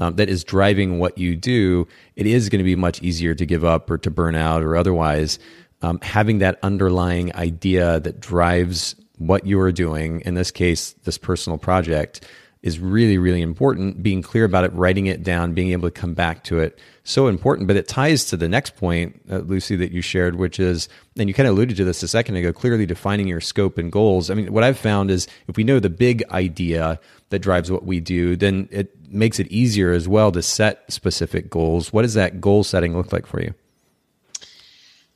[0.00, 3.44] um, that is driving what you do, it is going to be much easier to
[3.44, 5.38] give up or to burn out or otherwise.
[5.82, 11.18] Um, having that underlying idea that drives what you are doing, in this case, this
[11.18, 12.26] personal project,
[12.62, 14.02] is really, really important.
[14.02, 17.28] Being clear about it, writing it down, being able to come back to it, so
[17.28, 17.68] important.
[17.68, 21.28] But it ties to the next point, uh, Lucy, that you shared, which is, and
[21.28, 24.30] you kind of alluded to this a second ago, clearly defining your scope and goals.
[24.30, 26.98] I mean, what I've found is if we know the big idea
[27.30, 31.48] that drives what we do, then it makes it easier as well to set specific
[31.48, 31.92] goals.
[31.92, 33.54] What does that goal setting look like for you?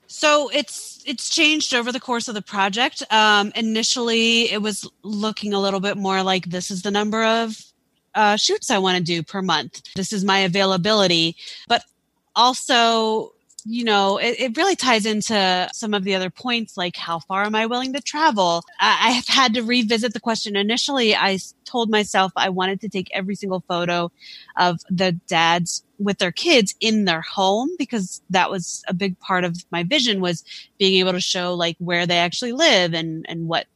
[0.06, 3.02] So it's it's changed over the course of the project.
[3.10, 7.56] Um, initially, it was looking a little bit more like this is the number of
[8.14, 9.82] uh, shoots I want to do per month.
[9.94, 11.36] This is my availability,
[11.68, 11.84] but
[12.34, 13.32] also
[13.64, 17.44] you know, it, it, really ties into some of the other points, like how far
[17.44, 18.62] am I willing to travel?
[18.80, 20.56] I, I have had to revisit the question.
[20.56, 24.10] Initially, I told myself I wanted to take every single photo
[24.56, 29.44] of the dads with their kids in their home because that was a big part
[29.44, 30.44] of my vision was
[30.78, 33.66] being able to show like where they actually live and, and what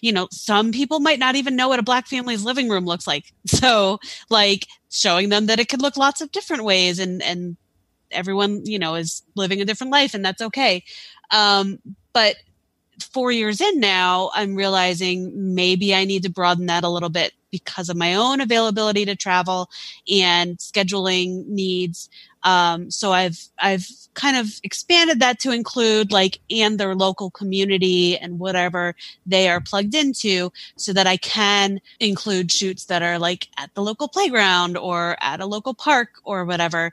[0.00, 3.06] you know, some people might not even know what a black family's living room looks
[3.06, 3.32] like.
[3.46, 7.56] So, like showing them that it could look lots of different ways and and
[8.12, 10.82] everyone you know is living a different life and that's okay
[11.30, 11.78] um,
[12.12, 12.36] but
[13.00, 17.32] four years in now i'm realizing maybe i need to broaden that a little bit
[17.50, 19.68] because of my own availability to travel
[20.08, 22.08] and scheduling needs
[22.44, 28.18] um, so I've I've kind of expanded that to include like and their local community
[28.18, 28.94] and whatever
[29.24, 33.82] they are plugged into, so that I can include shoots that are like at the
[33.82, 36.92] local playground or at a local park or whatever.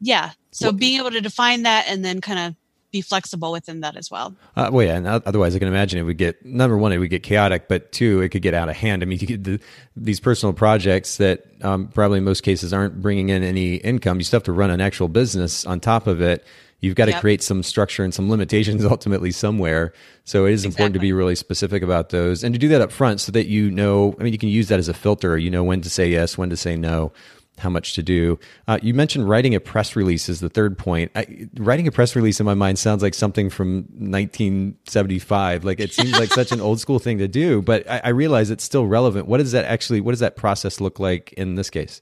[0.00, 0.32] yeah.
[0.56, 2.54] So well, being able to define that and then kind of
[2.90, 4.34] be flexible within that as well.
[4.56, 7.10] Uh, well, yeah, and otherwise, I can imagine it would get number one, it would
[7.10, 9.02] get chaotic, but two, it could get out of hand.
[9.02, 9.60] I mean, you get the,
[9.96, 14.16] these personal projects that um, probably in most cases aren't bringing in any income.
[14.16, 16.46] You still have to run an actual business on top of it.
[16.80, 17.20] You've got to yep.
[17.20, 19.92] create some structure and some limitations ultimately somewhere.
[20.24, 20.68] So it is exactly.
[20.70, 23.46] important to be really specific about those and to do that up front so that
[23.46, 24.14] you know.
[24.18, 25.36] I mean, you can use that as a filter.
[25.36, 27.12] You know when to say yes, when to say no
[27.58, 28.38] how much to do.
[28.68, 31.10] Uh, you mentioned writing a press release is the third point.
[31.14, 35.64] I, writing a press release in my mind sounds like something from 1975.
[35.64, 38.50] Like it seems like such an old school thing to do, but I, I realize
[38.50, 39.26] it's still relevant.
[39.26, 40.00] What does that actually?
[40.00, 42.00] What does that process look like in this case?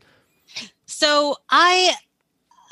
[0.87, 1.95] So I,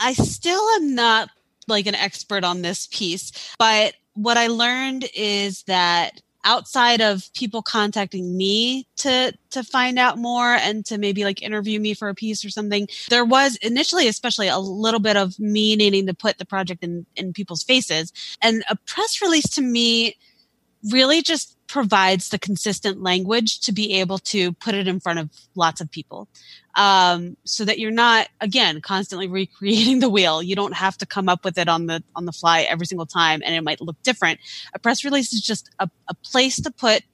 [0.00, 1.30] I still am not
[1.68, 7.62] like an expert on this piece, but what I learned is that outside of people
[7.62, 12.14] contacting me to to find out more and to maybe like interview me for a
[12.14, 16.38] piece or something there was initially especially a little bit of me needing to put
[16.38, 18.12] the project in in people's faces.
[18.40, 20.16] And a press release to me
[20.90, 25.30] really just provides the consistent language to be able to put it in front of
[25.54, 26.28] lots of people.
[26.74, 30.42] Um, so that you're not again constantly recreating the wheel.
[30.42, 33.06] You don't have to come up with it on the on the fly every single
[33.06, 34.38] time and it might look different.
[34.74, 37.04] A press release is just a, a place to put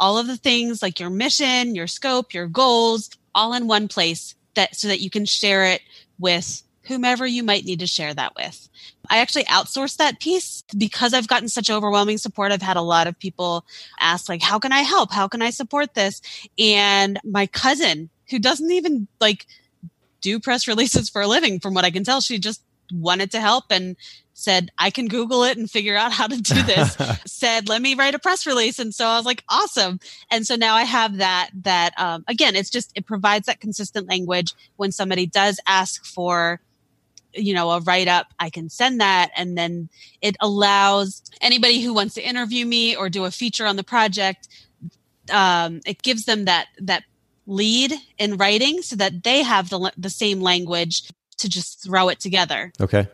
[0.00, 4.34] all of the things like your mission your scope your goals all in one place
[4.54, 5.80] that so that you can share it
[6.18, 8.68] with whomever you might need to share that with.
[9.10, 12.52] I actually outsourced that piece because I've gotten such overwhelming support.
[12.52, 13.64] I've had a lot of people
[14.00, 15.12] ask like, how can I help?
[15.12, 16.20] How can I support this?
[16.58, 19.46] And my cousin who doesn't even like
[20.20, 22.62] do press releases for a living, from what I can tell, she just
[22.92, 23.96] wanted to help and
[24.34, 26.96] said, I can Google it and figure out how to do this.
[27.26, 28.78] said, let me write a press release.
[28.78, 30.00] And so I was like, awesome.
[30.30, 34.08] And so now I have that, that, um, again, it's just, it provides that consistent
[34.08, 36.60] language when somebody does ask for
[37.34, 39.30] you know, a write up, I can send that.
[39.36, 39.88] And then
[40.20, 44.48] it allows anybody who wants to interview me or do a feature on the project,
[45.30, 47.04] um, it gives them that, that
[47.46, 52.20] lead in writing so that they have the, the same language to just throw it
[52.20, 52.72] together.
[52.80, 53.08] Okay.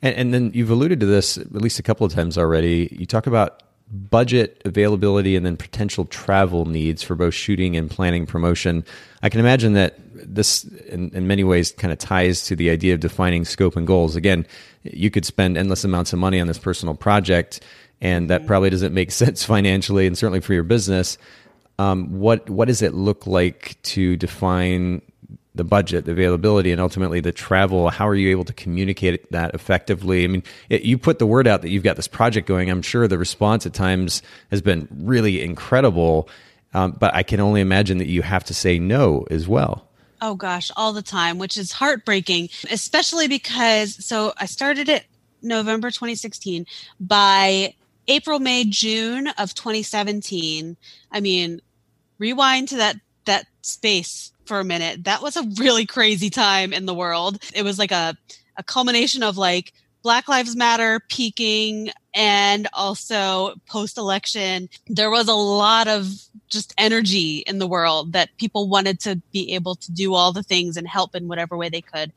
[0.00, 2.88] And, and then you've alluded to this at least a couple of times already.
[2.92, 3.62] You talk about
[3.92, 8.84] budget availability and then potential travel needs for both shooting and planning promotion.
[9.22, 12.94] I can imagine that this, in, in many ways, kind of ties to the idea
[12.94, 14.16] of defining scope and goals.
[14.16, 14.46] Again,
[14.82, 17.60] you could spend endless amounts of money on this personal project,
[18.00, 21.18] and that probably doesn't make sense financially and certainly for your business.
[21.78, 25.02] Um, what what does it look like to define
[25.54, 27.90] the budget, the availability, and ultimately the travel.
[27.90, 30.24] How are you able to communicate that effectively?
[30.24, 32.70] I mean, it, you put the word out that you've got this project going.
[32.70, 36.28] I'm sure the response at times has been really incredible,
[36.72, 39.88] um, but I can only imagine that you have to say no as well.
[40.22, 45.04] Oh gosh, all the time, which is heartbreaking, especially because so I started it
[45.42, 46.64] November 2016.
[47.00, 47.74] By
[48.08, 50.76] April, May, June of 2017,
[51.10, 51.60] I mean,
[52.18, 55.04] rewind to that that space for a minute.
[55.04, 57.42] That was a really crazy time in the world.
[57.54, 58.16] It was like a,
[58.56, 59.72] a culmination of like
[60.02, 64.68] Black Lives Matter peaking and also post election.
[64.88, 66.08] There was a lot of
[66.48, 70.42] just energy in the world that people wanted to be able to do all the
[70.42, 72.12] things and help in whatever way they could.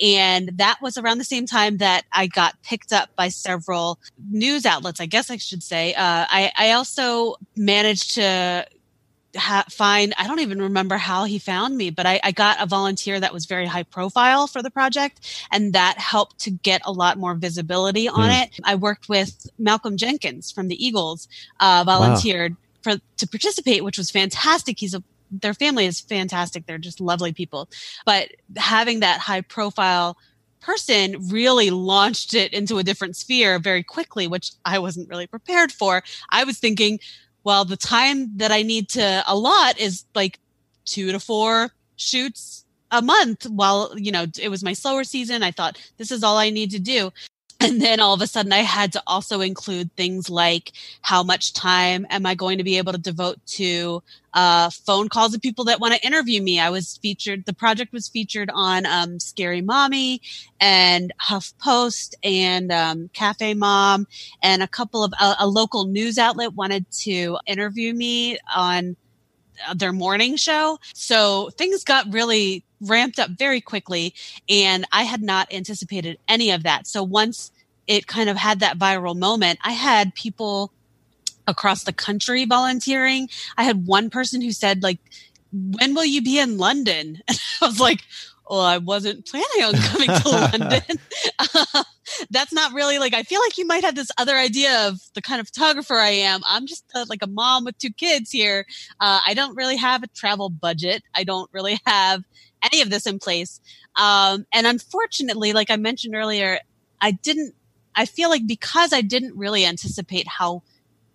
[0.00, 3.98] And that was around the same time that I got picked up by several
[4.30, 5.94] news outlets, I guess I should say.
[5.94, 8.66] Uh, I, I also managed to
[9.36, 12.66] ha- find i don't even remember how he found me but I, I, got a
[12.66, 16.92] volunteer that was very high profile for the project and that helped to get a
[16.92, 18.42] lot more visibility on mm.
[18.42, 21.28] it i worked with malcolm jenkins from the eagles
[21.60, 22.94] uh, volunteered wow.
[22.94, 27.32] for to participate which was fantastic he's a their family is fantastic they're just lovely
[27.32, 27.68] people
[28.04, 30.16] but having that high profile
[30.60, 35.72] person really launched it into a different sphere very quickly, which I wasn't really prepared
[35.72, 36.02] for.
[36.30, 37.00] I was thinking,
[37.44, 40.38] well, the time that I need to allot is like
[40.84, 45.42] two to four shoots a month while, you know, it was my slower season.
[45.42, 47.12] I thought this is all I need to do.
[47.62, 51.52] And then all of a sudden, I had to also include things like how much
[51.52, 54.02] time am I going to be able to devote to
[54.32, 56.58] uh, phone calls of people that want to interview me.
[56.58, 60.22] I was featured, the project was featured on um, Scary Mommy
[60.58, 64.06] and HuffPost and um, Cafe Mom,
[64.42, 68.96] and a couple of a, a local news outlet wanted to interview me on
[69.74, 70.78] their morning show.
[70.94, 74.14] So things got really ramped up very quickly
[74.48, 76.86] and I had not anticipated any of that.
[76.86, 77.52] So once
[77.86, 80.72] it kind of had that viral moment, I had people
[81.46, 83.28] across the country volunteering.
[83.56, 84.98] I had one person who said like,
[85.52, 87.22] when will you be in London?
[87.28, 88.00] And I was like,
[88.48, 90.28] well, I wasn't planning on coming to
[90.60, 90.98] London.
[91.38, 91.84] Uh,
[92.30, 95.22] that's not really like, I feel like you might have this other idea of the
[95.22, 96.40] kind of photographer I am.
[96.46, 98.66] I'm just a, like a mom with two kids here.
[98.98, 101.02] Uh, I don't really have a travel budget.
[101.14, 102.24] I don't really have
[102.62, 103.60] any of this in place.
[103.96, 106.58] Um, and unfortunately, like I mentioned earlier,
[107.00, 107.54] I didn't,
[107.94, 110.62] I feel like because I didn't really anticipate how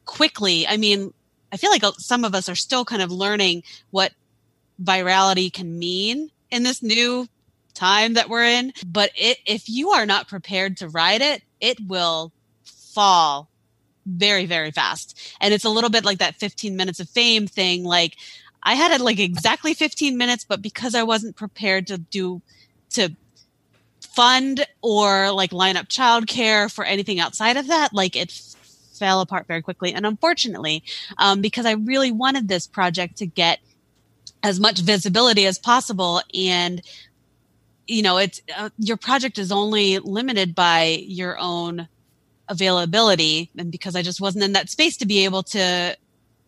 [0.05, 1.13] quickly, I mean,
[1.51, 4.11] I feel like some of us are still kind of learning what
[4.83, 7.27] virality can mean in this new
[7.73, 8.73] time that we're in.
[8.85, 12.31] But it, if you are not prepared to ride it, it will
[12.63, 13.49] fall
[14.05, 15.19] very, very fast.
[15.39, 17.83] And it's a little bit like that 15 minutes of fame thing.
[17.83, 18.17] Like,
[18.66, 22.41] I had it like exactly 15 minutes, but because I wasn't prepared to do
[22.91, 23.16] to
[24.01, 28.32] fund or like line up childcare for anything outside of that, like it
[28.97, 29.93] fell apart very quickly.
[29.93, 30.84] And unfortunately,
[31.18, 33.59] um, because I really wanted this project to get
[34.41, 36.82] as much visibility as possible and
[37.88, 41.88] you know it's uh, your project is only limited by your own
[42.47, 45.97] availability and because i just wasn't in that space to be able to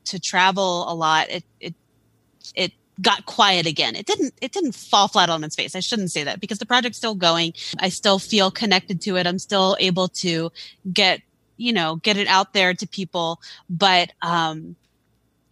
[0.06, 1.74] to travel a lot it it
[2.56, 2.72] it
[3.02, 3.96] got quiet again.
[3.96, 5.76] It didn't it didn't fall flat on its face.
[5.76, 7.54] I shouldn't say that because the project's still going.
[7.80, 9.28] I still feel connected to it.
[9.28, 10.52] I'm still able to
[10.92, 11.22] get,
[11.58, 13.40] you know, get it out there to people,
[13.70, 14.76] but um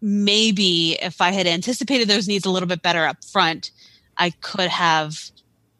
[0.01, 3.71] maybe if I had anticipated those needs a little bit better up front,
[4.17, 5.31] I could have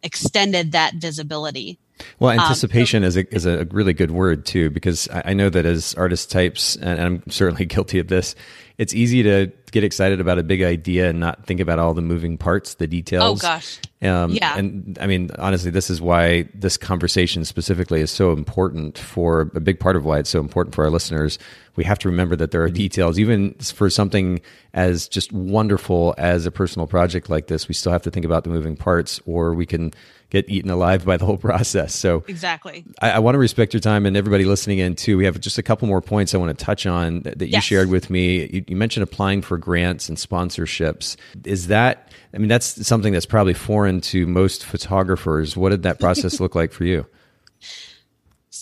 [0.02, 1.80] extended that visibility.
[2.20, 5.34] Well, anticipation um, so, is a is a really good word too, because I, I
[5.34, 8.36] know that as artist types, and I'm certainly guilty of this
[8.78, 12.02] it's easy to get excited about a big idea and not think about all the
[12.02, 13.42] moving parts, the details.
[13.42, 13.80] Oh gosh.
[14.02, 14.58] Um, yeah.
[14.58, 19.60] And I mean, honestly, this is why this conversation specifically is so important for a
[19.62, 21.40] big part of why it's so important for our listeners.
[21.78, 24.42] We have to remember that there are details, even for something
[24.74, 27.68] as just wonderful as a personal project like this.
[27.68, 29.94] We still have to think about the moving parts, or we can
[30.30, 31.94] get eaten alive by the whole process.
[31.94, 35.18] So exactly, I, I, want to respect your time and everybody listening in too.
[35.18, 37.62] We have just a couple more points I want to touch on that, that you
[37.62, 38.46] shared with me.
[38.46, 41.16] You, you, mentioned applying for grants and sponsorships.
[41.44, 42.12] Is that?
[42.34, 45.56] I mean, that's something that's probably foreign to most photographers.
[45.56, 47.06] What did that process look like for you?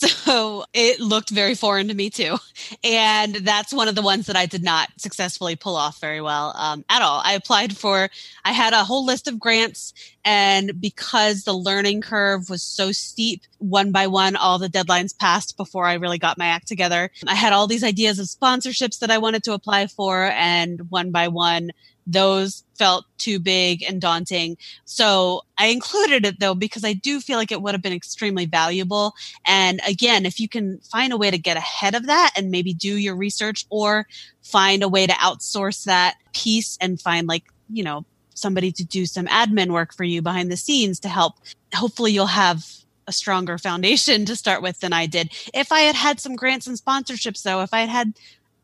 [0.07, 2.37] So it looked very foreign to me too.
[2.83, 6.53] And that's one of the ones that I did not successfully pull off very well
[6.57, 7.21] um, at all.
[7.23, 8.09] I applied for,
[8.43, 9.93] I had a whole list of grants.
[10.25, 15.57] And because the learning curve was so steep, one by one, all the deadlines passed
[15.57, 17.09] before I really got my act together.
[17.27, 20.23] I had all these ideas of sponsorships that I wanted to apply for.
[20.23, 21.71] And one by one,
[22.05, 24.57] those felt too big and daunting.
[24.85, 28.45] So I included it though, because I do feel like it would have been extremely
[28.45, 29.13] valuable.
[29.45, 32.73] And again, if you can find a way to get ahead of that and maybe
[32.73, 34.07] do your research or
[34.41, 39.05] find a way to outsource that piece and find like, you know, somebody to do
[39.05, 41.35] some admin work for you behind the scenes to help,
[41.73, 42.65] hopefully you'll have
[43.07, 45.31] a stronger foundation to start with than I did.
[45.53, 48.13] If I had had some grants and sponsorships though, if I had had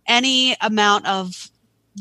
[0.08, 1.50] any amount of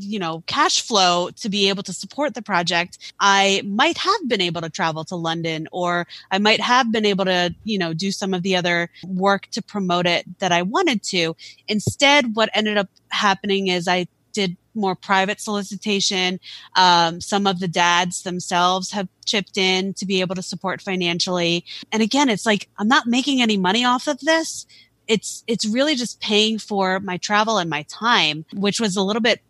[0.00, 4.40] you know cash flow to be able to support the project i might have been
[4.40, 8.10] able to travel to london or i might have been able to you know do
[8.10, 11.34] some of the other work to promote it that i wanted to.
[11.66, 16.38] Instead what ended up happening is i did more private solicitation.
[16.76, 21.64] Um, some of the dads themselves have chipped in to be able to support financially.
[21.90, 24.66] And again it's like i'm not making any money off of this.
[25.06, 29.22] It's it's really just paying for my travel and my time which was a little
[29.22, 29.40] bit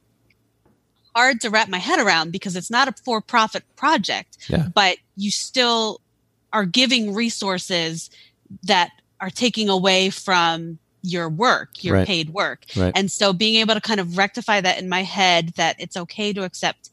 [1.18, 4.68] hard to wrap my head around because it's not a for profit project, yeah.
[4.72, 6.00] but you still
[6.52, 8.08] are giving resources
[8.62, 8.90] that
[9.20, 12.06] are taking away from your work, your right.
[12.06, 12.64] paid work.
[12.76, 12.92] Right.
[12.94, 16.32] And so being able to kind of rectify that in my head that it's okay
[16.32, 16.90] to accept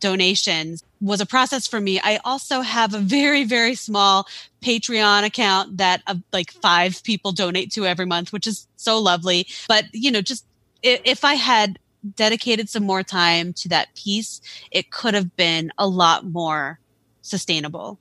[0.00, 2.00] donations was a process for me.
[2.02, 4.26] I also have a very, very small
[4.62, 9.46] Patreon account that uh, like five people donate to every month, which is so lovely.
[9.68, 10.46] But, you know, just
[10.82, 11.78] if I had
[12.14, 14.40] dedicated some more time to that piece,
[14.70, 16.78] it could have been a lot more
[17.22, 17.98] sustainable.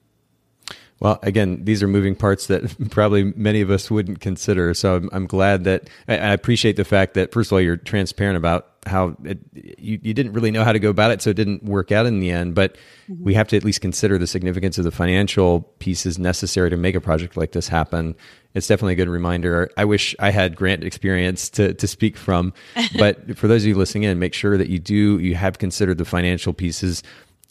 [1.01, 4.73] Well, again, these are moving parts that probably many of us wouldn't consider.
[4.73, 7.75] So I'm, I'm glad that I, I, appreciate the fact that, first of all, you're
[7.75, 11.31] transparent about how it, you, you didn't really know how to go about it, so
[11.31, 12.55] it didn't work out in the end.
[12.55, 12.77] But
[13.09, 13.23] mm-hmm.
[13.23, 16.95] we have to at least consider the significance of the financial pieces necessary to make
[16.95, 18.15] a project like this happen.
[18.55, 19.69] It's definitely a good reminder.
[19.77, 22.53] I wish I had grant experience to, to speak from,
[22.97, 25.97] but for those of you listening in, make sure that you do, you have considered
[25.97, 27.03] the financial pieces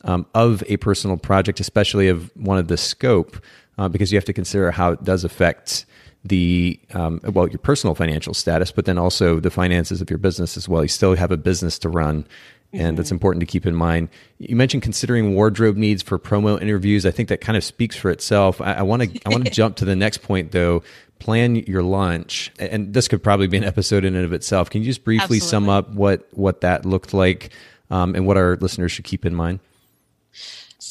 [0.04, 3.42] um, of a personal project, especially of one of the scope,
[3.78, 5.86] uh, because you have to consider how it does affect
[6.24, 10.56] the um, well your personal financial status, but then also the finances of your business
[10.56, 10.82] as well.
[10.82, 12.26] You still have a business to run,
[12.74, 12.96] and mm-hmm.
[12.96, 14.08] that's important to keep in mind.
[14.38, 17.06] You mentioned considering wardrobe needs for promo interviews.
[17.06, 18.60] I think that kind of speaks for itself.
[18.60, 20.82] I want to I want to jump to the next point though.
[21.20, 24.68] Plan your lunch, and this could probably be an episode in and of itself.
[24.68, 25.48] Can you just briefly Absolutely.
[25.48, 27.50] sum up what what that looked like,
[27.90, 29.60] um, and what our listeners should keep in mind?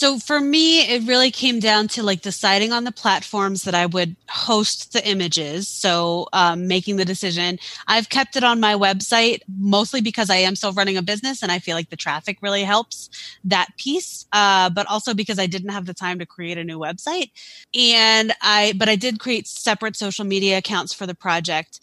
[0.04, 3.86] So for me, it really came down to like deciding on the platforms that I
[3.86, 5.70] would host the images.
[5.70, 7.58] So um, making the decision.
[7.88, 11.54] I've kept it on my website mostly because I am still running a business and
[11.54, 13.10] I feel like the traffic really helps
[13.46, 14.26] that piece.
[14.34, 17.32] Uh, but also because I didn't have the time to create a new website.
[17.74, 21.80] And I, but I did create separate social media accounts for the project.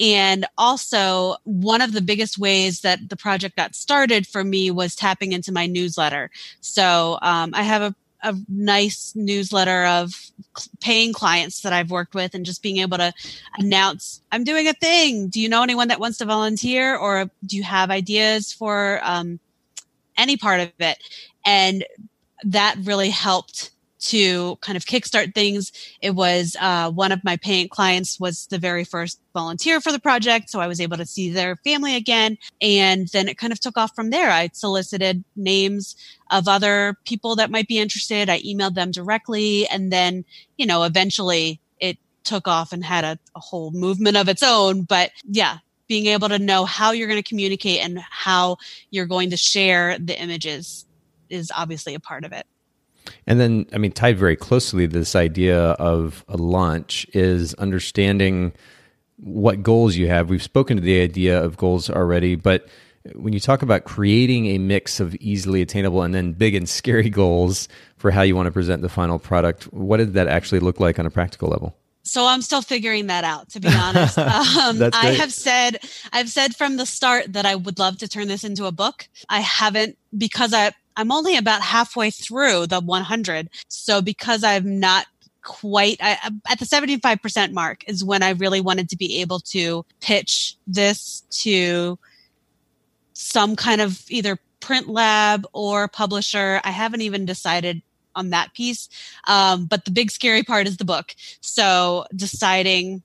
[0.00, 4.96] And also, one of the biggest ways that the project got started for me was
[4.96, 6.30] tapping into my newsletter.
[6.60, 10.12] So um, I have a, a nice newsletter of
[10.80, 13.12] paying clients that I've worked with and just being able to
[13.58, 15.28] announce, I'm doing a thing.
[15.28, 19.40] Do you know anyone that wants to volunteer or do you have ideas for um,
[20.16, 20.98] any part of it?
[21.44, 21.84] And
[22.44, 23.70] that really helped
[24.02, 25.72] to kind of kickstart things.
[26.00, 30.00] It was uh, one of my paying clients was the very first volunteer for the
[30.00, 33.60] project, so I was able to see their family again, and then it kind of
[33.60, 34.30] took off from there.
[34.30, 35.96] I solicited names
[36.30, 38.28] of other people that might be interested.
[38.28, 40.24] I emailed them directly, and then
[40.56, 44.82] you know eventually it took off and had a, a whole movement of its own.
[44.82, 48.56] But yeah, being able to know how you're going to communicate and how
[48.90, 50.86] you're going to share the images
[51.28, 52.46] is obviously a part of it.
[53.26, 58.52] And then, I mean, tied very closely to this idea of a launch is understanding
[59.16, 60.30] what goals you have.
[60.30, 62.68] We've spoken to the idea of goals already, but
[63.14, 67.10] when you talk about creating a mix of easily attainable and then big and scary
[67.22, 70.80] goals for how you want to present the final product, what did that actually look
[70.80, 71.76] like on a practical level?
[72.04, 74.18] So I'm still figuring that out, to be honest.
[74.62, 75.78] Um, I have said,
[76.12, 79.08] I've said from the start that I would love to turn this into a book.
[79.28, 83.48] I haven't because I, I'm only about halfway through the 100.
[83.68, 85.06] So because I'm not
[85.42, 86.18] quite I,
[86.48, 91.22] at the 75% mark is when I really wanted to be able to pitch this
[91.30, 91.98] to
[93.14, 96.60] some kind of either print lab or publisher.
[96.64, 97.82] I haven't even decided
[98.14, 98.88] on that piece.
[99.26, 101.14] Um, but the big scary part is the book.
[101.40, 103.02] So deciding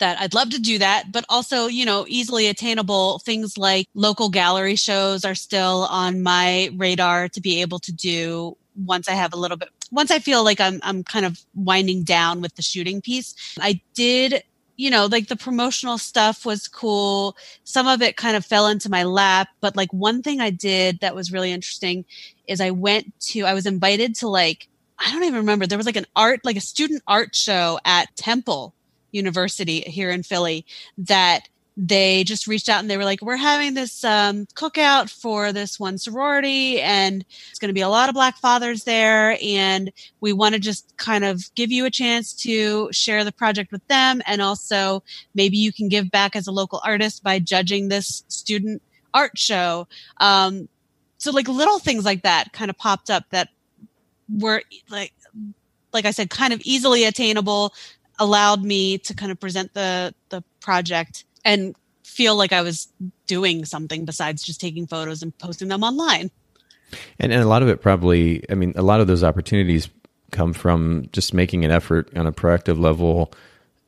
[0.00, 4.28] that I'd love to do that, but also, you know, easily attainable things like local
[4.28, 9.32] gallery shows are still on my radar to be able to do once I have
[9.32, 12.62] a little bit once I feel like I'm I'm kind of winding down with the
[12.62, 13.34] shooting piece.
[13.60, 14.42] I did
[14.76, 17.36] you know, like the promotional stuff was cool.
[17.64, 21.00] Some of it kind of fell into my lap, but like one thing I did
[21.00, 22.06] that was really interesting
[22.46, 25.66] is I went to I was invited to like I don't even remember.
[25.66, 28.74] There was like an art like a student art show at Temple
[29.12, 30.64] University here in Philly
[30.98, 35.52] that they just reached out and they were like, "We're having this um, cookout for
[35.52, 39.90] this one sorority, and it's going to be a lot of Black fathers there, and
[40.20, 43.86] we want to just kind of give you a chance to share the project with
[43.88, 45.02] them, and also
[45.34, 48.82] maybe you can give back as a local artist by judging this student
[49.14, 49.88] art show."
[50.18, 50.68] Um,
[51.16, 53.48] so, like little things like that kind of popped up that
[54.28, 55.12] were like,
[55.92, 57.74] like I said, kind of easily attainable,
[58.20, 62.88] allowed me to kind of present the the project and feel like I was
[63.26, 66.30] doing something besides just taking photos and posting them online.
[67.18, 69.88] And, and a lot of it probably, I mean, a lot of those opportunities
[70.32, 73.32] come from just making an effort on a proactive level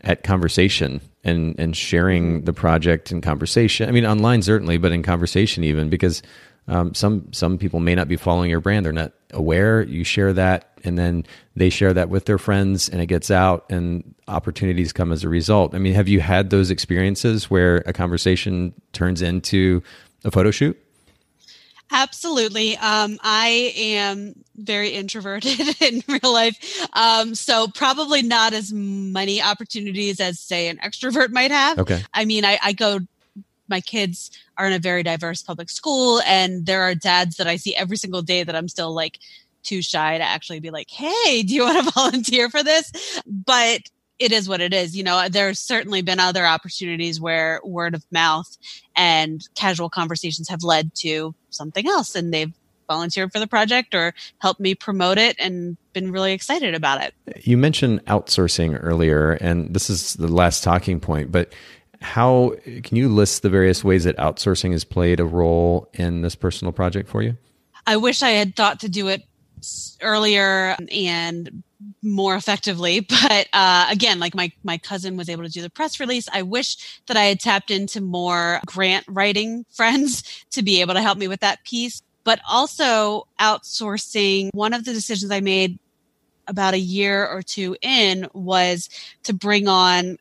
[0.01, 2.45] at conversation and and sharing mm-hmm.
[2.45, 3.89] the project in conversation.
[3.89, 6.23] I mean, online certainly, but in conversation even because
[6.69, 9.83] um, some some people may not be following your brand; they're not aware.
[9.83, 11.25] You share that, and then
[11.57, 15.29] they share that with their friends, and it gets out, and opportunities come as a
[15.29, 15.75] result.
[15.75, 19.83] I mean, have you had those experiences where a conversation turns into
[20.25, 20.79] a photo shoot?
[21.95, 22.77] Absolutely.
[22.79, 26.89] Um, I am very introverted in real life.
[26.95, 31.79] Um, so probably not as many opportunities as say an extrovert might have.
[31.79, 32.03] Okay.
[32.15, 33.01] I mean, I, I go
[33.69, 37.57] my kids are in a very diverse public school and there are dads that I
[37.57, 39.19] see every single day that I'm still like
[39.63, 43.21] too shy to actually be like, Hey, do you want to volunteer for this?
[43.27, 43.83] But
[44.19, 44.97] it is what it is.
[44.97, 48.57] You know, there's certainly been other opportunities where word of mouth
[48.95, 52.53] and casual conversations have led to something else and they've
[52.89, 57.15] volunteered for the project or helped me promote it and been really excited about it.
[57.45, 61.53] You mentioned outsourcing earlier, and this is the last talking point, but
[62.01, 66.35] how can you list the various ways that outsourcing has played a role in this
[66.35, 67.37] personal project for you?
[67.87, 69.23] I wish I had thought to do it
[70.01, 71.63] earlier and
[72.03, 75.99] more effectively but uh, again like my my cousin was able to do the press
[76.01, 80.95] release i wish that i had tapped into more grant writing friends to be able
[80.95, 85.79] to help me with that piece but also outsourcing one of the decisions i made
[86.49, 88.89] about a year or two in was
[89.23, 90.19] to bring on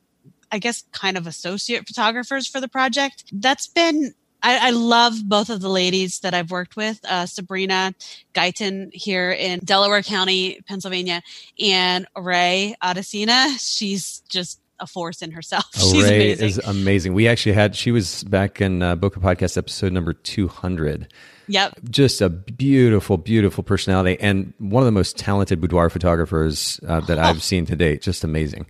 [0.52, 3.24] I guess, kind of associate photographers for the project.
[3.32, 4.14] That's been
[4.44, 7.94] I, I, love both of the ladies that I've worked with, uh, Sabrina
[8.34, 11.22] Guyton here in Delaware County, Pennsylvania,
[11.60, 13.56] and Ray Odesina.
[13.60, 15.66] She's just a force in herself.
[15.80, 16.48] Oh, She's Ray amazing.
[16.48, 17.14] is amazing.
[17.14, 21.12] We actually had, she was back in uh, Bokeh Podcast episode number 200.
[21.48, 21.80] Yep.
[21.90, 27.18] Just a beautiful, beautiful personality and one of the most talented boudoir photographers uh, that
[27.18, 27.22] oh.
[27.24, 28.02] I've seen to date.
[28.02, 28.68] Just amazing.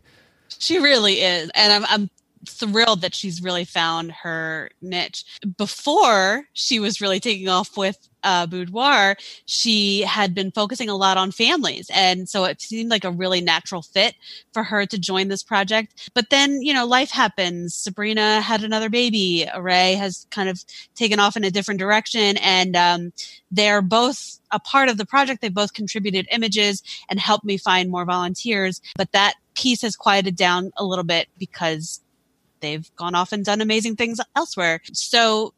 [0.60, 1.50] She really is.
[1.56, 2.10] And I'm, I'm
[2.48, 5.26] thrilled that she's really found her niche.
[5.58, 9.16] Before she was really taking off with uh, Boudoir,
[9.46, 11.90] she had been focusing a lot on families.
[11.94, 14.16] And so it seemed like a really natural fit
[14.54, 16.12] for her to join this project.
[16.14, 17.76] But then, you know, life happens.
[17.76, 19.48] Sabrina had another baby.
[19.58, 20.64] Ray has kind of
[20.96, 22.38] taken off in a different direction.
[22.38, 23.14] And um,
[23.50, 25.42] they're both a part of the project.
[25.42, 28.82] They both contributed images and helped me find more volunteers.
[28.96, 32.02] But that piece has quieted down a little bit because
[32.62, 34.82] they've gone off and done amazing things elsewhere.
[34.94, 35.54] So,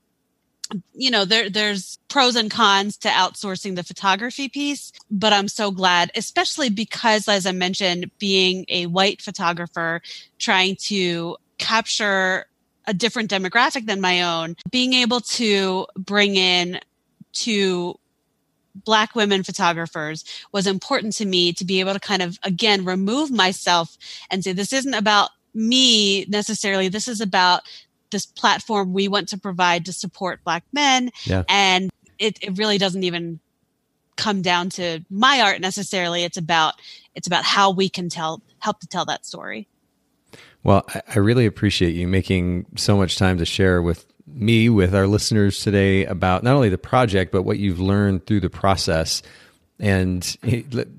[0.94, 5.72] you know, there, there's pros and cons to outsourcing the photography piece, but I'm so
[5.72, 10.02] glad, especially because, as I mentioned, being a white photographer,
[10.40, 12.48] trying to capture
[12.86, 16.80] a different demographic than my own, being able to bring in
[17.34, 17.98] to
[18.76, 23.30] black women photographers was important to me to be able to kind of again remove
[23.30, 23.98] myself
[24.32, 27.62] and say this isn't about me necessarily this is about
[28.12, 31.44] this platform we want to provide to support black men yeah.
[31.50, 33.40] and it, it really doesn't even
[34.16, 36.76] come down to my art necessarily it's about
[37.16, 39.68] it's about how we can tell help to tell that story
[40.64, 45.08] well i really appreciate you making so much time to share with me with our
[45.08, 49.22] listeners today about not only the project, but what you've learned through the process.
[49.80, 50.38] And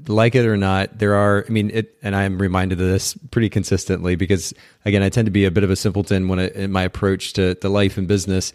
[0.09, 3.49] like it or not, there are, I mean, it, and I'm reminded of this pretty
[3.49, 4.53] consistently because,
[4.85, 7.33] again, I tend to be a bit of a simpleton when I, in my approach
[7.35, 8.53] to, to life and business.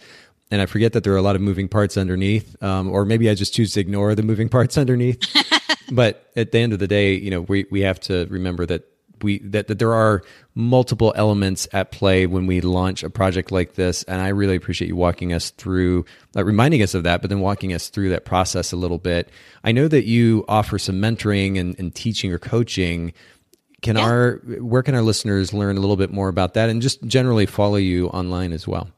[0.52, 3.30] And I forget that there are a lot of moving parts underneath, um, or maybe
[3.30, 5.20] I just choose to ignore the moving parts underneath.
[5.92, 8.84] but at the end of the day, you know, we, we have to remember that
[9.22, 10.24] we that, that there are
[10.60, 14.90] multiple elements at play when we launch a project like this and i really appreciate
[14.90, 16.04] you walking us through
[16.36, 19.30] uh, reminding us of that but then walking us through that process a little bit
[19.64, 23.14] i know that you offer some mentoring and, and teaching or coaching
[23.82, 24.04] can yeah.
[24.04, 27.46] our where can our listeners learn a little bit more about that and just generally
[27.46, 28.90] follow you online as well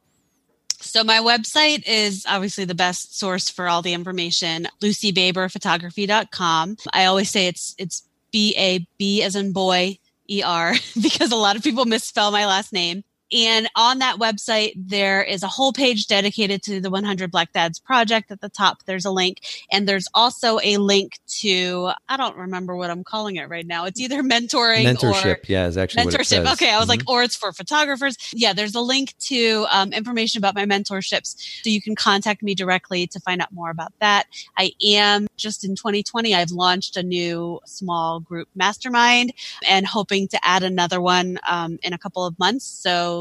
[0.79, 6.77] so my website is obviously the best source for all the information, lucybaberphotography.com.
[6.91, 8.01] I always say it's it's
[8.31, 9.99] B A B as in boy
[10.31, 13.03] E R because a lot of people misspell my last name.
[13.31, 17.79] And on that website, there is a whole page dedicated to the 100 Black Dads
[17.79, 18.31] project.
[18.31, 19.41] At the top, there's a link.
[19.71, 23.85] And there's also a link to, I don't remember what I'm calling it right now.
[23.85, 25.37] It's either mentoring mentorship.
[25.37, 26.51] Or yeah, is actually mentorship.
[26.53, 26.71] Okay.
[26.71, 26.89] I was mm-hmm.
[26.89, 28.17] like, or it's for photographers.
[28.33, 31.35] Yeah, there's a link to um, information about my mentorships.
[31.63, 34.27] So you can contact me directly to find out more about that.
[34.57, 39.33] I am just in 2020, I've launched a new small group mastermind
[39.67, 42.65] and hoping to add another one um, in a couple of months.
[42.65, 43.20] So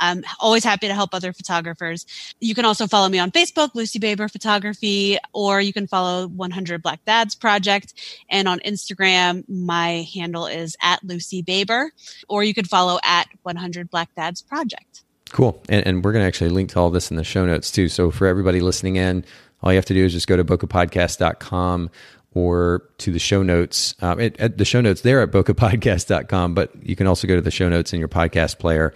[0.00, 2.06] I'm always happy to help other photographers.
[2.40, 6.82] You can also follow me on Facebook, Lucy Baber Photography, or you can follow 100
[6.82, 7.94] Black Dads Project.
[8.28, 11.92] And on Instagram, my handle is at Lucy Baber,
[12.28, 15.02] or you can follow at 100 Black Dads Project.
[15.30, 15.62] Cool.
[15.68, 17.88] And, and we're going to actually link to all this in the show notes too.
[17.88, 19.24] So for everybody listening in,
[19.62, 21.90] all you have to do is just go to bokehpodcast.com
[22.32, 23.94] or to the show notes.
[24.00, 27.42] Uh, it, at the show notes there at bokehpodcast.com, but you can also go to
[27.42, 28.94] the show notes in your podcast player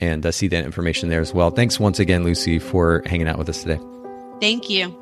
[0.00, 1.50] and uh, see that information there as well.
[1.50, 3.80] Thanks once again, Lucy, for hanging out with us today.
[4.40, 4.94] Thank you.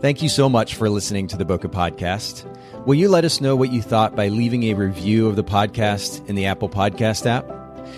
[0.00, 2.44] Thank you so much for listening to the Bokeh Podcast.
[2.86, 6.26] Will you let us know what you thought by leaving a review of the podcast
[6.28, 7.48] in the Apple Podcast app?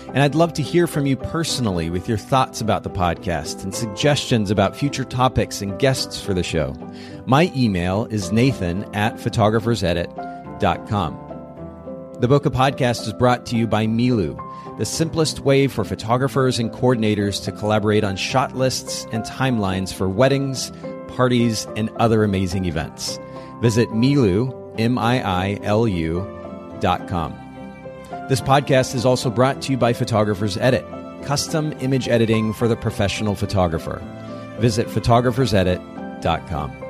[0.07, 3.75] And I'd love to hear from you personally with your thoughts about the podcast and
[3.75, 6.73] suggestions about future topics and guests for the show.
[7.25, 11.25] My email is nathan at photographersedit.com.
[12.19, 14.37] The Bokeh Podcast is brought to you by Miilu
[14.79, 20.07] the simplest way for photographers and coordinators to collaborate on shot lists and timelines for
[20.07, 20.71] weddings,
[21.09, 23.19] parties, and other amazing events.
[23.61, 27.33] Visit Miilu, M-I-I-L-U dot com.
[28.29, 30.85] This podcast is also brought to you by Photographers Edit,
[31.23, 34.01] custom image editing for the professional photographer.
[34.59, 36.88] Visit photographersedit.com.